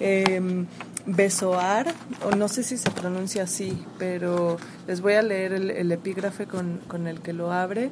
eh, 0.00 0.66
Besoar, 1.06 1.92
o 2.24 2.34
no 2.34 2.48
sé 2.48 2.62
si 2.62 2.78
se 2.78 2.90
pronuncia 2.90 3.42
así, 3.42 3.84
pero 3.98 4.56
les 4.86 5.02
voy 5.02 5.14
a 5.14 5.22
leer 5.22 5.52
el, 5.52 5.92
epígrafe 5.92 6.46
con, 6.46 6.80
con, 6.88 7.06
el 7.06 7.20
que 7.20 7.34
lo 7.34 7.52
abre. 7.52 7.90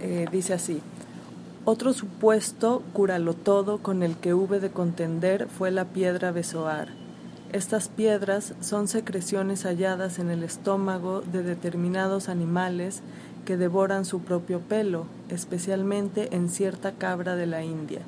Eh, 0.00 0.26
dice 0.32 0.52
así, 0.52 0.80
otro 1.64 1.92
supuesto, 1.92 2.82
cúralo 2.92 3.34
todo, 3.34 3.78
con 3.78 4.02
el 4.02 4.16
que 4.16 4.34
hube 4.34 4.58
de 4.58 4.70
contender 4.70 5.46
fue 5.46 5.70
la 5.70 5.84
piedra 5.84 6.32
Besoar. 6.32 6.88
Estas 7.52 7.88
piedras 7.88 8.54
son 8.60 8.88
secreciones 8.88 9.64
halladas 9.64 10.18
en 10.18 10.30
el 10.30 10.42
estómago 10.42 11.20
de 11.20 11.44
determinados 11.44 12.28
animales 12.28 13.02
que 13.44 13.56
devoran 13.56 14.04
su 14.04 14.22
propio 14.22 14.58
pelo, 14.58 15.06
especialmente 15.28 16.34
en 16.34 16.48
cierta 16.48 16.92
cabra 16.92 17.36
de 17.36 17.46
la 17.46 17.62
India, 17.62 18.00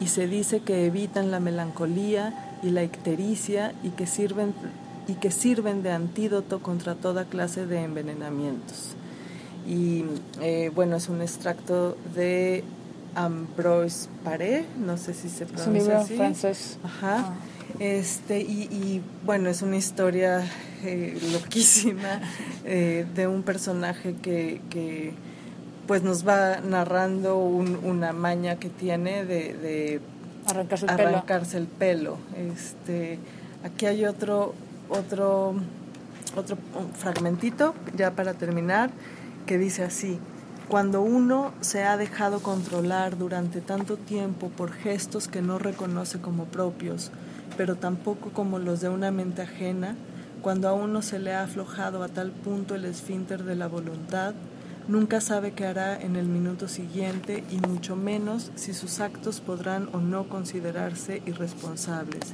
y 0.00 0.06
se 0.06 0.26
dice 0.28 0.60
que 0.60 0.86
evitan 0.86 1.30
la 1.30 1.40
melancolía 1.40 2.45
y 2.62 2.70
la 2.70 2.82
ictericia 2.82 3.72
y 3.82 3.90
que 3.90 4.06
sirven, 4.06 4.54
y 5.08 5.14
que 5.14 5.30
sirven 5.30 5.82
de 5.82 5.90
antídoto 5.92 6.60
contra 6.60 6.94
toda 6.94 7.24
clase 7.24 7.66
de 7.66 7.82
envenenamientos. 7.82 8.94
Y 9.68 10.04
eh, 10.40 10.70
bueno, 10.74 10.96
es 10.96 11.08
un 11.08 11.22
extracto 11.22 11.96
de 12.14 12.62
Ambroise 13.14 14.08
Paré, 14.24 14.64
no 14.78 14.96
sé 14.96 15.14
si 15.14 15.28
se 15.28 15.46
pronuncia 15.46 15.64
Es 15.64 15.66
un 15.66 15.74
libro 15.74 15.98
así. 15.98 16.16
francés. 16.16 16.78
Ajá. 16.84 17.16
Ah. 17.18 17.34
Este, 17.80 18.40
y, 18.40 18.62
y, 18.70 19.02
bueno, 19.24 19.50
es 19.50 19.60
una 19.62 19.76
historia 19.76 20.44
eh, 20.84 21.18
loquísima 21.32 22.20
eh, 22.64 23.04
de 23.14 23.26
un 23.26 23.42
personaje 23.42 24.14
que, 24.22 24.60
que, 24.70 25.12
pues 25.86 26.02
nos 26.02 26.26
va 26.26 26.60
narrando 26.60 27.38
un- 27.38 27.78
una 27.84 28.12
maña 28.12 28.56
que 28.56 28.68
tiene 28.70 29.24
de, 29.24 29.52
de 29.54 30.00
Arrancarse 30.46 30.86
el 30.86 30.96
pelo. 30.96 31.08
arrancarse 31.08 31.58
el 31.58 31.66
pelo. 31.66 32.18
Este, 32.36 33.18
aquí 33.64 33.86
hay 33.86 34.04
otro, 34.04 34.54
otro, 34.88 35.54
otro 36.36 36.56
fragmentito, 36.98 37.74
ya 37.96 38.12
para 38.12 38.34
terminar, 38.34 38.90
que 39.46 39.58
dice 39.58 39.84
así. 39.84 40.18
Cuando 40.68 41.00
uno 41.00 41.52
se 41.60 41.84
ha 41.84 41.96
dejado 41.96 42.40
controlar 42.40 43.16
durante 43.16 43.60
tanto 43.60 43.96
tiempo 43.96 44.48
por 44.48 44.72
gestos 44.72 45.28
que 45.28 45.40
no 45.40 45.60
reconoce 45.60 46.20
como 46.20 46.46
propios, 46.46 47.12
pero 47.56 47.76
tampoco 47.76 48.30
como 48.30 48.58
los 48.58 48.80
de 48.80 48.88
una 48.88 49.12
mente 49.12 49.42
ajena, 49.42 49.94
cuando 50.42 50.68
a 50.68 50.72
uno 50.72 51.02
se 51.02 51.18
le 51.20 51.34
ha 51.34 51.44
aflojado 51.44 52.02
a 52.02 52.08
tal 52.08 52.30
punto 52.30 52.74
el 52.74 52.84
esfínter 52.84 53.44
de 53.44 53.56
la 53.56 53.68
voluntad, 53.68 54.34
nunca 54.88 55.20
sabe 55.20 55.52
qué 55.52 55.66
hará 55.66 56.00
en 56.00 56.16
el 56.16 56.26
minuto 56.26 56.68
siguiente 56.68 57.44
y 57.50 57.66
mucho 57.66 57.96
menos 57.96 58.50
si 58.54 58.72
sus 58.72 59.00
actos 59.00 59.40
podrán 59.40 59.88
o 59.92 59.98
no 59.98 60.28
considerarse 60.28 61.22
irresponsables. 61.26 62.32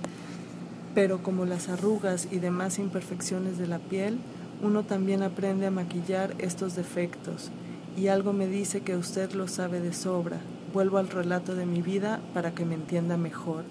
Pero 0.94 1.22
como 1.22 1.46
las 1.46 1.68
arrugas 1.68 2.28
y 2.30 2.38
demás 2.38 2.78
imperfecciones 2.78 3.58
de 3.58 3.66
la 3.66 3.78
piel, 3.78 4.18
uno 4.62 4.84
también 4.84 5.22
aprende 5.22 5.66
a 5.66 5.70
maquillar 5.70 6.34
estos 6.38 6.76
defectos. 6.76 7.50
Y 7.96 8.08
algo 8.08 8.32
me 8.32 8.46
dice 8.46 8.80
que 8.80 8.96
usted 8.96 9.32
lo 9.32 9.48
sabe 9.48 9.80
de 9.80 9.92
sobra. 9.92 10.38
Vuelvo 10.72 10.98
al 10.98 11.08
relato 11.08 11.54
de 11.54 11.66
mi 11.66 11.82
vida 11.82 12.20
para 12.34 12.52
que 12.52 12.64
me 12.64 12.74
entienda 12.74 13.16
mejor. 13.16 13.64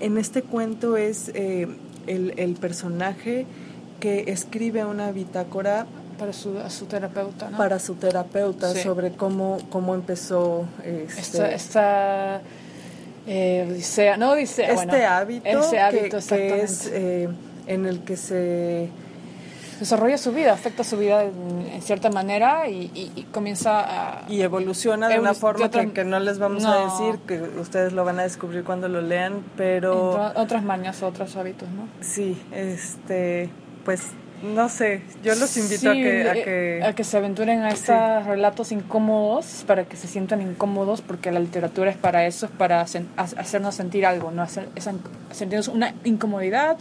En 0.00 0.16
este 0.16 0.42
cuento 0.42 0.96
es 0.96 1.30
eh, 1.34 1.68
el, 2.06 2.34
el 2.36 2.54
personaje 2.54 3.46
que 3.98 4.24
escribe 4.28 4.84
una 4.84 5.12
bitácora 5.12 5.86
Para 6.20 6.32
su, 6.34 6.56
a 6.58 6.68
su 6.70 6.84
terapeuta, 6.84 7.48
¿no? 7.50 7.56
para 7.56 7.78
su 7.80 7.94
terapeuta 7.94 8.72
Sí. 8.74 8.82
sobre 8.82 9.10
cómo, 9.12 9.58
cómo 9.70 9.94
empezó 9.94 10.66
este, 10.84 11.20
esta, 11.20 11.50
esta 11.50 12.40
eh, 13.26 13.66
odisea, 13.70 14.16
no 14.18 14.32
odisea, 14.32 14.66
este 14.72 14.86
bueno, 14.86 15.08
hábito, 15.08 15.48
ese 15.48 15.80
hábito, 15.80 16.18
que, 16.28 16.60
es 16.62 16.86
eh, 16.92 17.28
en 17.66 17.86
el 17.86 18.00
que 18.04 18.16
se 18.18 18.88
desarrolla 19.78 20.18
su 20.18 20.32
vida, 20.32 20.52
afecta 20.52 20.84
su 20.84 20.98
vida 20.98 21.24
en, 21.24 21.66
en 21.72 21.80
cierta 21.80 22.10
manera 22.10 22.68
y, 22.68 22.90
y- 22.94 23.12
y 23.16 23.22
comienza 23.32 23.80
a... 23.80 24.30
y 24.30 24.42
evoluciona 24.42 25.08
de 25.08 25.18
una 25.18 25.32
forma 25.32 25.60
de 25.60 25.64
otra- 25.64 25.86
que, 25.86 25.92
que 25.92 26.04
no 26.04 26.20
les 26.20 26.38
vamos 26.38 26.64
No. 26.64 26.70
a 26.72 26.84
decir, 26.84 27.18
que 27.26 27.40
ustedes 27.58 27.94
lo 27.94 28.04
van 28.04 28.18
a 28.20 28.24
descubrir 28.24 28.62
cuando 28.62 28.88
lo 28.88 29.00
lean, 29.00 29.42
pero 29.56 30.32
otras 30.36 30.62
mañas, 30.64 31.02
otros 31.02 31.34
hábitos, 31.36 31.66
¿no? 31.70 31.88
sí, 32.04 32.36
este, 32.52 33.48
pues 33.86 34.02
no 34.42 34.68
sé, 34.68 35.02
yo 35.22 35.34
los 35.34 35.56
invito 35.56 35.90
a, 35.90 35.94
Sí, 35.94 36.02
que, 36.02 36.28
a 36.28 36.34
eh, 36.34 36.42
que 36.44 36.82
a 36.84 36.92
que 36.94 37.04
se 37.04 37.16
aventuren 37.16 37.60
a 37.62 37.70
estos 37.70 38.26
relatos 38.26 38.72
incómodos, 38.72 39.64
para 39.66 39.84
que 39.84 39.96
se 39.96 40.06
sientan 40.08 40.40
incómodos, 40.40 41.00
porque 41.02 41.30
la 41.30 41.40
literatura 41.40 41.90
es 41.90 41.96
para 41.96 42.26
eso, 42.26 42.46
es 42.46 42.52
para 42.52 42.82
sen- 42.86 43.06
hacernos 43.16 43.74
sentir 43.74 44.06
algo, 44.06 44.30
¿no? 44.30 44.42
Hacer, 44.42 44.68
esa- 44.76 44.94
sentirnos 45.30 45.68
una 45.68 45.94
incomodidad, 46.04 46.76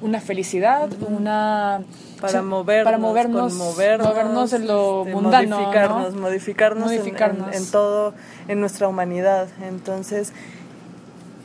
una 0.00 0.20
felicidad, 0.20 0.88
una... 1.06 1.82
para 2.20 2.40
sí, 2.40 2.44
movernos, 2.44 2.84
para 2.84 2.98
movernos, 2.98 3.52
movernos 3.54 4.52
en 4.52 4.66
lo 4.66 5.02
este, 5.02 5.14
mundano, 5.14 5.56
modificarnos, 5.58 6.14
¿no? 6.14 6.20
modificarnos, 6.20 6.90
en- 6.92 6.98
Modificarnos. 6.98 7.48
En, 7.56 7.62
en 7.62 7.70
todo, 7.70 8.14
en 8.48 8.60
nuestra 8.60 8.88
humanidad. 8.88 9.46
Entonces, 9.62 10.32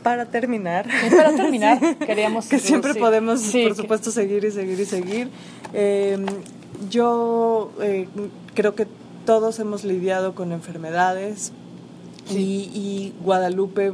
para 0.08 0.26
terminar, 0.26 0.88
Y 1.06 1.10
para 1.16 1.36
terminar, 1.36 1.80
queríamos 2.06 2.46
que 2.48 2.60
siempre 2.60 2.94
sí, 2.94 3.00
podemos, 3.00 3.42
sí, 3.42 3.64
por 3.64 3.76
que- 3.76 3.82
supuesto, 3.82 4.12
seguir 4.12 4.44
y 4.46 4.52
seguir 4.52 4.80
y 4.80 4.86
seguir. 4.86 5.30
Eh, 5.74 6.18
yo 6.90 7.72
eh, 7.82 8.08
creo 8.54 8.74
que 8.76 8.88
todos 9.26 9.60
hemos 9.60 9.84
lidiado 9.84 10.34
con 10.36 10.52
enfermedades 10.54 11.52
y, 12.30 12.70
y 12.74 13.14
Guadalupe, 13.24 13.94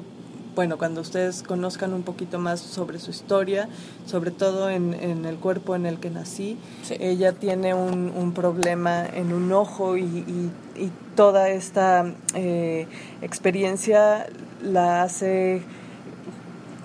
bueno, 0.55 0.77
cuando 0.77 1.01
ustedes 1.01 1.41
conozcan 1.41 1.93
un 1.93 2.03
poquito 2.03 2.37
más 2.37 2.59
sobre 2.59 2.99
su 2.99 3.09
historia, 3.09 3.67
sobre 4.05 4.29
todo 4.29 4.69
en, 4.69 4.93
en 4.93 5.25
el 5.25 5.37
cuerpo 5.37 5.75
en 5.75 5.87
el 5.87 5.97
que 5.99 6.11
nací, 6.11 6.57
Sí. 6.83 6.95
ella 6.99 7.31
tiene 7.33 7.73
un, 7.73 8.11
un 8.15 8.33
problema 8.33 9.03
en 9.05 9.33
un 9.33 9.51
ojo 9.51 9.97
y, 9.97 10.01
y- 10.03 10.51
y 10.75 10.91
toda 11.15 11.49
esta 11.49 12.05
eh, 12.35 12.85
experiencia 13.23 14.27
la 14.61 15.01
hace 15.03 15.61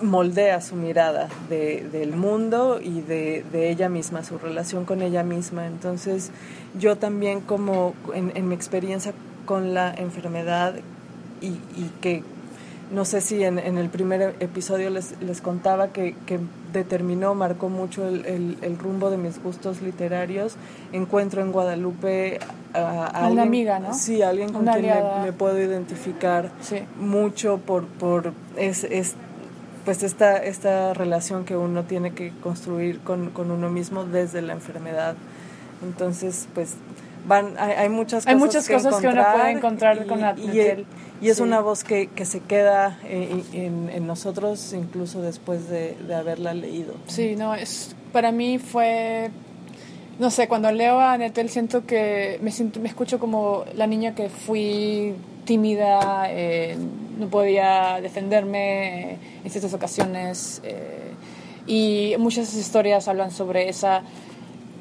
moldea 0.01 0.61
su 0.61 0.75
mirada 0.75 1.27
de- 1.49 1.87
del 1.91 2.15
mundo 2.15 2.79
y 2.81 3.01
de, 3.01 3.43
de 3.51 3.69
ella 3.69 3.89
misma, 3.89 4.23
su 4.23 4.37
relación 4.37 4.85
con 4.85 5.01
ella 5.01 5.23
misma. 5.23 5.65
Entonces, 5.67 6.31
yo 6.79 6.97
también 6.97 7.41
como 7.41 7.93
en, 8.13 8.31
en 8.35 8.47
mi 8.47 8.55
experiencia 8.55 9.13
con 9.45 9.73
la 9.73 9.93
enfermedad 9.93 10.75
y, 11.41 11.47
y 11.47 11.91
que 12.01 12.23
no 12.91 13.05
sé 13.05 13.21
si 13.21 13.43
en, 13.43 13.59
en 13.59 13.77
el 13.77 13.89
primer 13.89 14.35
episodio 14.39 14.89
les, 14.89 15.13
les 15.21 15.41
contaba 15.41 15.89
que, 15.89 16.15
que 16.25 16.39
determinó, 16.73 17.35
marcó 17.35 17.69
mucho 17.69 18.07
el, 18.07 18.25
el- 18.25 18.57
el 18.63 18.77
rumbo 18.79 19.11
de 19.11 19.17
mis 19.17 19.41
gustos 19.41 19.81
literarios, 19.81 20.55
encuentro 20.91 21.41
en 21.41 21.51
Guadalupe 21.51 22.39
a, 22.73 22.79
a 22.79 23.05
A 23.05 23.07
alguien, 23.07 23.31
una 23.33 23.41
amiga, 23.43 23.79
¿no? 23.79 23.93
Sí, 23.93 24.21
alguien 24.23 24.51
con 24.51 24.63
Una 24.63 24.73
quien 24.73 24.85
me, 25.23 25.33
puedo 25.33 25.59
identificar 25.59 26.49
Sí. 26.61 26.77
mucho 26.99 27.57
por, 27.59 27.85
por 27.85 28.33
es, 28.57 28.83
es- 28.85 29.15
pues 29.89 30.03
esta, 30.03 30.37
esta 30.37 30.93
relación 30.93 31.45
que 31.45 31.57
uno 31.57 31.83
tiene 31.85 32.11
que 32.13 32.31
construir 32.43 32.99
con, 32.99 33.31
con 33.31 33.49
uno 33.49 33.71
mismo 33.71 34.03
desde 34.05 34.43
la 34.43 34.53
enfermedad. 34.53 35.15
Entonces, 35.81 36.47
pues 36.53 36.75
van, 37.27 37.55
hay, 37.57 37.71
hay 37.71 37.89
muchas 37.89 38.27
Hay 38.27 38.35
cosas 38.35 38.45
muchas 38.47 38.69
cosas 38.69 39.01
que 39.01 39.07
uno 39.07 39.23
puede 39.33 39.49
encontrar 39.49 40.05
con 40.05 40.21
la- 40.21 40.35
y, 40.37 40.45
Natel. 40.45 40.85
y 41.21 41.29
es 41.29 41.37
Sí. 41.37 41.41
una 41.41 41.59
voz 41.61 41.83
que, 41.83 42.05
que 42.05 42.25
se 42.25 42.39
queda 42.41 42.99
eh, 43.05 43.41
en, 43.53 43.89
en 43.91 44.05
nosotros 44.05 44.73
incluso 44.73 45.23
después 45.23 45.67
de, 45.69 45.95
de 46.07 46.13
haberla 46.13 46.53
leído. 46.53 46.93
Sí, 47.07 47.35
no, 47.35 47.55
es 47.55 47.95
para 48.13 48.31
mí 48.31 48.59
fue 48.59 49.31
no 50.19 50.29
sé, 50.29 50.47
cuando 50.47 50.71
leo 50.71 50.99
a 50.99 51.17
Netel 51.17 51.49
siento 51.49 51.87
que 51.87 52.37
me 52.43 52.51
siento 52.51 52.79
me 52.79 52.89
escucho 52.89 53.17
como 53.17 53.65
la 53.73 53.87
niña 53.87 54.13
que 54.13 54.29
fui 54.29 55.15
tímida, 55.49 56.27
eh, 56.29 56.77
no 57.17 57.27
podía 57.27 57.99
defenderme 58.03 59.17
en 59.43 59.49
ciertas 59.49 59.73
ocasiones 59.73 60.61
eh, 60.63 61.11
y 61.65 62.13
muchas 62.19 62.53
historias 62.53 63.07
hablan 63.07 63.31
sobre 63.31 63.67
esa 63.67 64.03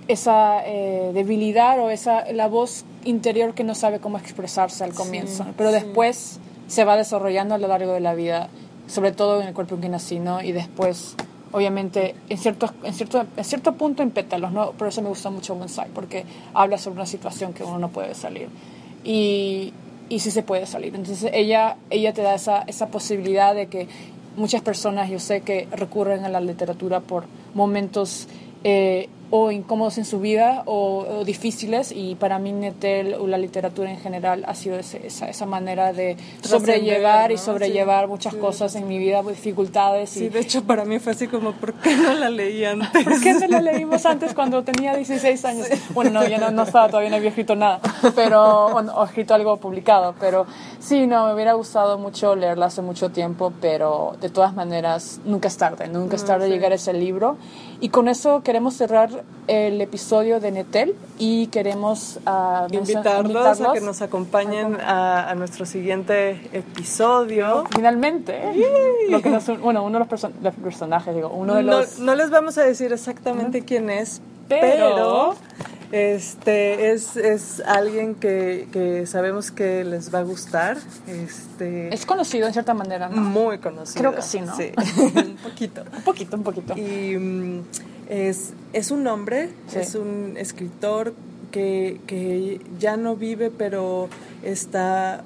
esa 0.09 0.61
eh, 0.67 1.13
debilidad 1.15 1.79
o 1.81 1.89
esa 1.89 2.31
la 2.33 2.49
voz 2.49 2.85
interior 3.07 3.55
que 3.55 3.65
no 3.65 3.75
sabe 3.75 3.99
cómo 3.99 4.19
expresarse 4.19 4.85
al 4.85 4.93
comienzo, 4.93 5.47
pero 5.57 5.73
después 5.73 6.39
se 6.67 6.85
va 6.85 6.99
desarrollando 6.99 7.55
a 7.55 7.59
lo 7.59 7.67
largo 7.67 7.95
de 7.95 8.01
la 8.01 8.13
vida, 8.13 8.51
sobre 8.89 9.13
todo 9.13 9.41
en 9.41 9.49
el 9.49 9.55
cuerpo 9.55 9.77
en 9.77 9.81
que 9.81 9.89
nací, 9.89 10.19
¿no? 10.19 10.43
Y 10.43 10.53
después, 10.53 11.15
obviamente, 11.53 12.15
en 12.29 12.37
cierto, 12.37 12.75
en 12.83 12.93
cierto, 12.93 13.25
en 13.39 13.45
cierto 13.45 13.73
punto 13.73 14.03
en 14.03 14.11
pétalos, 14.11 14.53
¿no? 14.53 14.73
Por 14.73 14.89
eso 14.89 15.01
me 15.01 15.09
gusta 15.09 15.31
mucho 15.31 15.55
Bonsai, 15.55 15.89
porque 15.95 16.27
habla 16.53 16.77
sobre 16.77 16.97
una 16.97 17.07
situación 17.07 17.55
que 17.55 17.65
uno 17.65 17.79
no 17.79 17.89
puede 17.89 18.15
salir. 18.15 18.51
Y, 19.03 19.73
y 20.09 20.21
sí 20.21 20.31
se 20.31 20.43
puede 20.43 20.67
salir. 20.67 20.95
Entonces 20.95 21.31
ella, 21.33 21.77
ella 21.91 22.13
te 22.13 22.23
da 22.23 22.35
esa, 22.35 22.63
esa 22.63 22.89
posibilidad 22.89 23.55
de 23.55 23.67
que 23.67 23.89
muchas 24.37 24.63
personas, 24.63 25.11
yo 25.11 25.19
sé 25.19 25.41
que 25.41 25.69
recurren 25.71 26.25
a 26.25 26.29
la 26.29 26.41
literatura 26.41 27.01
por 27.01 27.25
momentos 27.55 28.29
eh, 28.65 29.09
o 29.31 29.51
incómodos 29.51 29.99
en 29.99 30.05
su 30.07 30.21
vida 30.21 30.63
o, 30.65 31.01
o 31.07 31.25
difíciles 31.25 31.93
y 31.93 32.15
para 32.15 32.39
mí 32.39 32.51
Netel 32.53 33.13
o 33.15 33.27
la 33.27 33.37
literatura 33.37 33.91
en 33.91 33.99
general 33.99 34.45
ha 34.49 34.55
sido 34.55 34.79
ese- 34.79 35.07
esa, 35.07 35.29
esa 35.29 35.45
manera 35.45 35.93
de 35.93 36.17
sobrellevar 36.43 37.31
y 37.31 37.35
¿no? 37.35 37.41
sobrellevar 37.41 38.05
Sí, 38.07 38.11
muchas 38.11 38.33
sí, 38.35 38.39
cosas 38.41 38.73
sí. 38.73 38.79
en 38.79 38.89
mi 38.89 38.99
vida, 38.99 39.23
dificultades 39.23 40.17
y 40.17 40.21
Sí, 40.21 40.29
de 40.31 40.41
hecho 40.41 40.65
para 40.65 40.85
mí 40.85 40.99
fue 40.99 41.13
así 41.13 41.29
como, 41.29 41.53
¿por 41.53 41.75
qué 41.75 41.95
no 41.97 42.15
la 42.15 42.31
leí 42.31 42.65
antes? 42.65 43.05
¿Por 43.05 43.21
qué 43.21 43.35
no 43.35 43.47
la 43.49 43.61
leímos 43.73 44.07
antes 44.07 44.33
cuando 44.35 44.63
tenía 44.65 44.95
16 44.97 45.45
años? 45.45 45.67
Bueno, 45.95 46.11
no, 46.11 46.27
ya 46.27 46.39
no, 46.39 46.51
no 46.51 46.63
estaba, 46.63 46.89
todavía 46.89 47.11
no 47.11 47.17
había 47.17 47.29
escrito 47.29 47.55
nada, 47.55 47.81
pero, 48.15 48.67
o, 48.67 48.79
o 48.81 49.05
escrito 49.05 49.35
algo 49.35 49.57
publicado, 49.59 50.15
pero 50.19 50.47
sí, 50.81 51.07
no, 51.07 51.27
me 51.27 51.35
hubiera 51.35 51.53
gustado 51.53 51.99
mucho 51.99 52.35
leerla 52.35 52.67
hace 52.67 52.81
mucho 52.83 53.11
tiempo, 53.11 53.53
pero 53.61 54.17
de 54.21 54.31
todas 54.31 54.55
maneras, 54.55 55.21
nunca 55.25 55.49
es 55.49 55.57
tarde, 55.59 55.89
nunca 55.89 56.17
es 56.17 56.25
tarde 56.25 56.49
llegar 56.49 56.73
a 56.73 56.77
ese 56.77 56.93
libro. 56.93 57.37
Y 57.81 57.91
con 57.91 58.09
eso 58.09 58.43
queremos 58.43 58.75
cerrar 58.75 59.09
el 59.47 59.81
episodio 59.81 60.41
de 60.41 60.51
Netel 60.51 60.97
y 61.17 61.47
queremos 61.47 62.19
mencio- 62.71 62.99
invitarlos, 62.99 63.61
a 63.71 63.73
que 63.73 63.81
nos 63.81 64.03
acompañen 64.03 64.81
a, 64.81 65.31
a 65.31 65.35
nuestro 65.37 65.65
siguiente 65.65 66.41
episodio. 66.53 67.65
Finalmente, 67.75 68.41
lo 69.09 69.23
que 69.23 69.31
nos- 69.31 69.61
bueno, 69.61 69.85
uno 69.85 69.99
de 70.01 70.05
los, 70.05 70.09
perso- 70.09 70.33
los 70.43 70.55
personajes, 70.55 71.15
digo, 71.15 71.29
uno 71.29 71.55
de 71.55 71.63
los... 71.63 71.99
no 72.01 72.15
les 72.17 72.31
vamos 72.31 72.59
a 72.59 72.63
decir 72.63 72.93
exactamente 72.93 73.65
quién 73.65 73.91
es, 73.91 74.21
Pero- 74.49 74.95
pero, 74.95 75.35
Este 75.91 76.93
es, 76.93 77.17
es 77.17 77.61
alguien 77.61 78.15
que, 78.15 78.69
que, 78.73 79.07
sabemos 79.07 79.51
que 79.51 79.85
les 79.85 80.15
va 80.15 80.19
a 80.19 80.23
gustar. 80.23 80.77
Este, 81.07 81.95
es 81.95 82.05
conocido 82.05 82.47
en 82.47 82.53
cierta 82.53 82.75
manera, 82.75 83.09
¿no? 83.09 83.23
Muy 83.23 83.59
conocido. 83.59 84.01
Creo 84.01 84.15
que 84.15 84.23
sí, 84.23 84.41
¿no? 84.41 84.55
Sí, 84.55 84.73
un 85.17 85.37
poquito. 85.37 85.85
un 85.97 86.03
poquito, 86.03 86.37
un 86.37 86.43
poquito. 86.43 86.77
Y 86.77 87.17
mm, 87.17 87.63
es, 88.09 88.53
es 88.73 88.91
un 88.91 89.07
hombre, 89.07 89.51
es 89.75 89.95
un 89.95 90.35
escritor 90.37 91.15
que, 91.51 92.01
que 92.07 92.61
ya 92.79 92.97
no 92.97 93.17
vive, 93.17 93.51
pero 93.51 94.09
está 94.43 95.23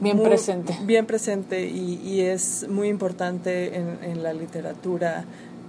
bien 0.00 0.22
presente. 0.22 0.76
Bien 0.84 1.06
presente 1.06 1.66
y, 1.66 2.00
y 2.04 2.22
es 2.22 2.66
muy 2.68 2.88
importante 2.88 3.76
en, 3.76 3.98
en, 4.02 4.22
la 4.22 4.32
literatura 4.32 5.24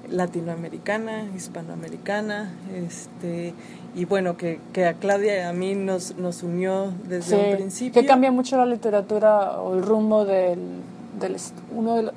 latinoamericana, 0.10 1.26
hispanoamericana, 1.36 2.52
este, 2.76 3.54
y 3.96 4.06
bueno, 4.06 4.38
que, 4.38 4.60
que 4.74 4.86
a 4.86 4.94
Claudia 4.94 5.38
y 5.38 5.42
a 5.42 5.54
mí 5.54 5.76
nos, 5.76 6.16
nos 6.18 6.44
unió 6.44 6.94
desde 7.08 7.36
un 7.36 7.56
principio. 7.56 8.02
Que 8.02 8.08
cambia 8.08 8.32
mucho 8.32 8.58
la 8.58 8.66
literatura 8.66 9.60
o 9.60 9.76
el 9.76 9.84
rumbo 9.84 10.26
del, 10.26 10.60
del 11.20 11.38
uno 11.76 11.96
de 11.96 12.12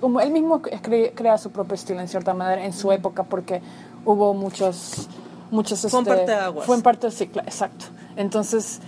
como 0.00 0.20
él 0.20 0.30
mismo 0.30 0.62
crea 0.62 1.38
su 1.38 1.50
propio 1.50 1.74
estilo 1.74 2.00
en 2.00 2.08
cierta 2.08 2.32
manera 2.34 2.64
en 2.64 2.72
su 2.72 2.90
época 2.90 3.22
porque 3.24 3.60
hubo 4.04 4.34
muchos 4.34 5.08
muchos 5.50 5.80
fue 5.80 6.00
en 6.00 6.06
este, 6.06 6.16
parte 6.16 6.32
de 6.32 6.38
aguas. 6.38 6.66
fue 6.66 6.76
en 6.76 6.82
parte 6.82 7.06
de 7.08 7.12
ciclo 7.12 7.42
exacto 7.42 7.86
entonces 8.16 8.80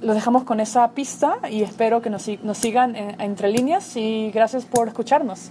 lo 0.00 0.14
dejamos 0.14 0.44
con 0.44 0.60
esa 0.60 0.90
pista 0.90 1.38
y 1.50 1.62
espero 1.62 2.02
que 2.02 2.10
nos, 2.10 2.28
nos 2.42 2.58
sigan 2.58 2.94
entre 2.94 3.48
líneas 3.48 3.96
y 3.96 4.30
gracias 4.32 4.64
por 4.64 4.88
escucharnos 4.88 5.50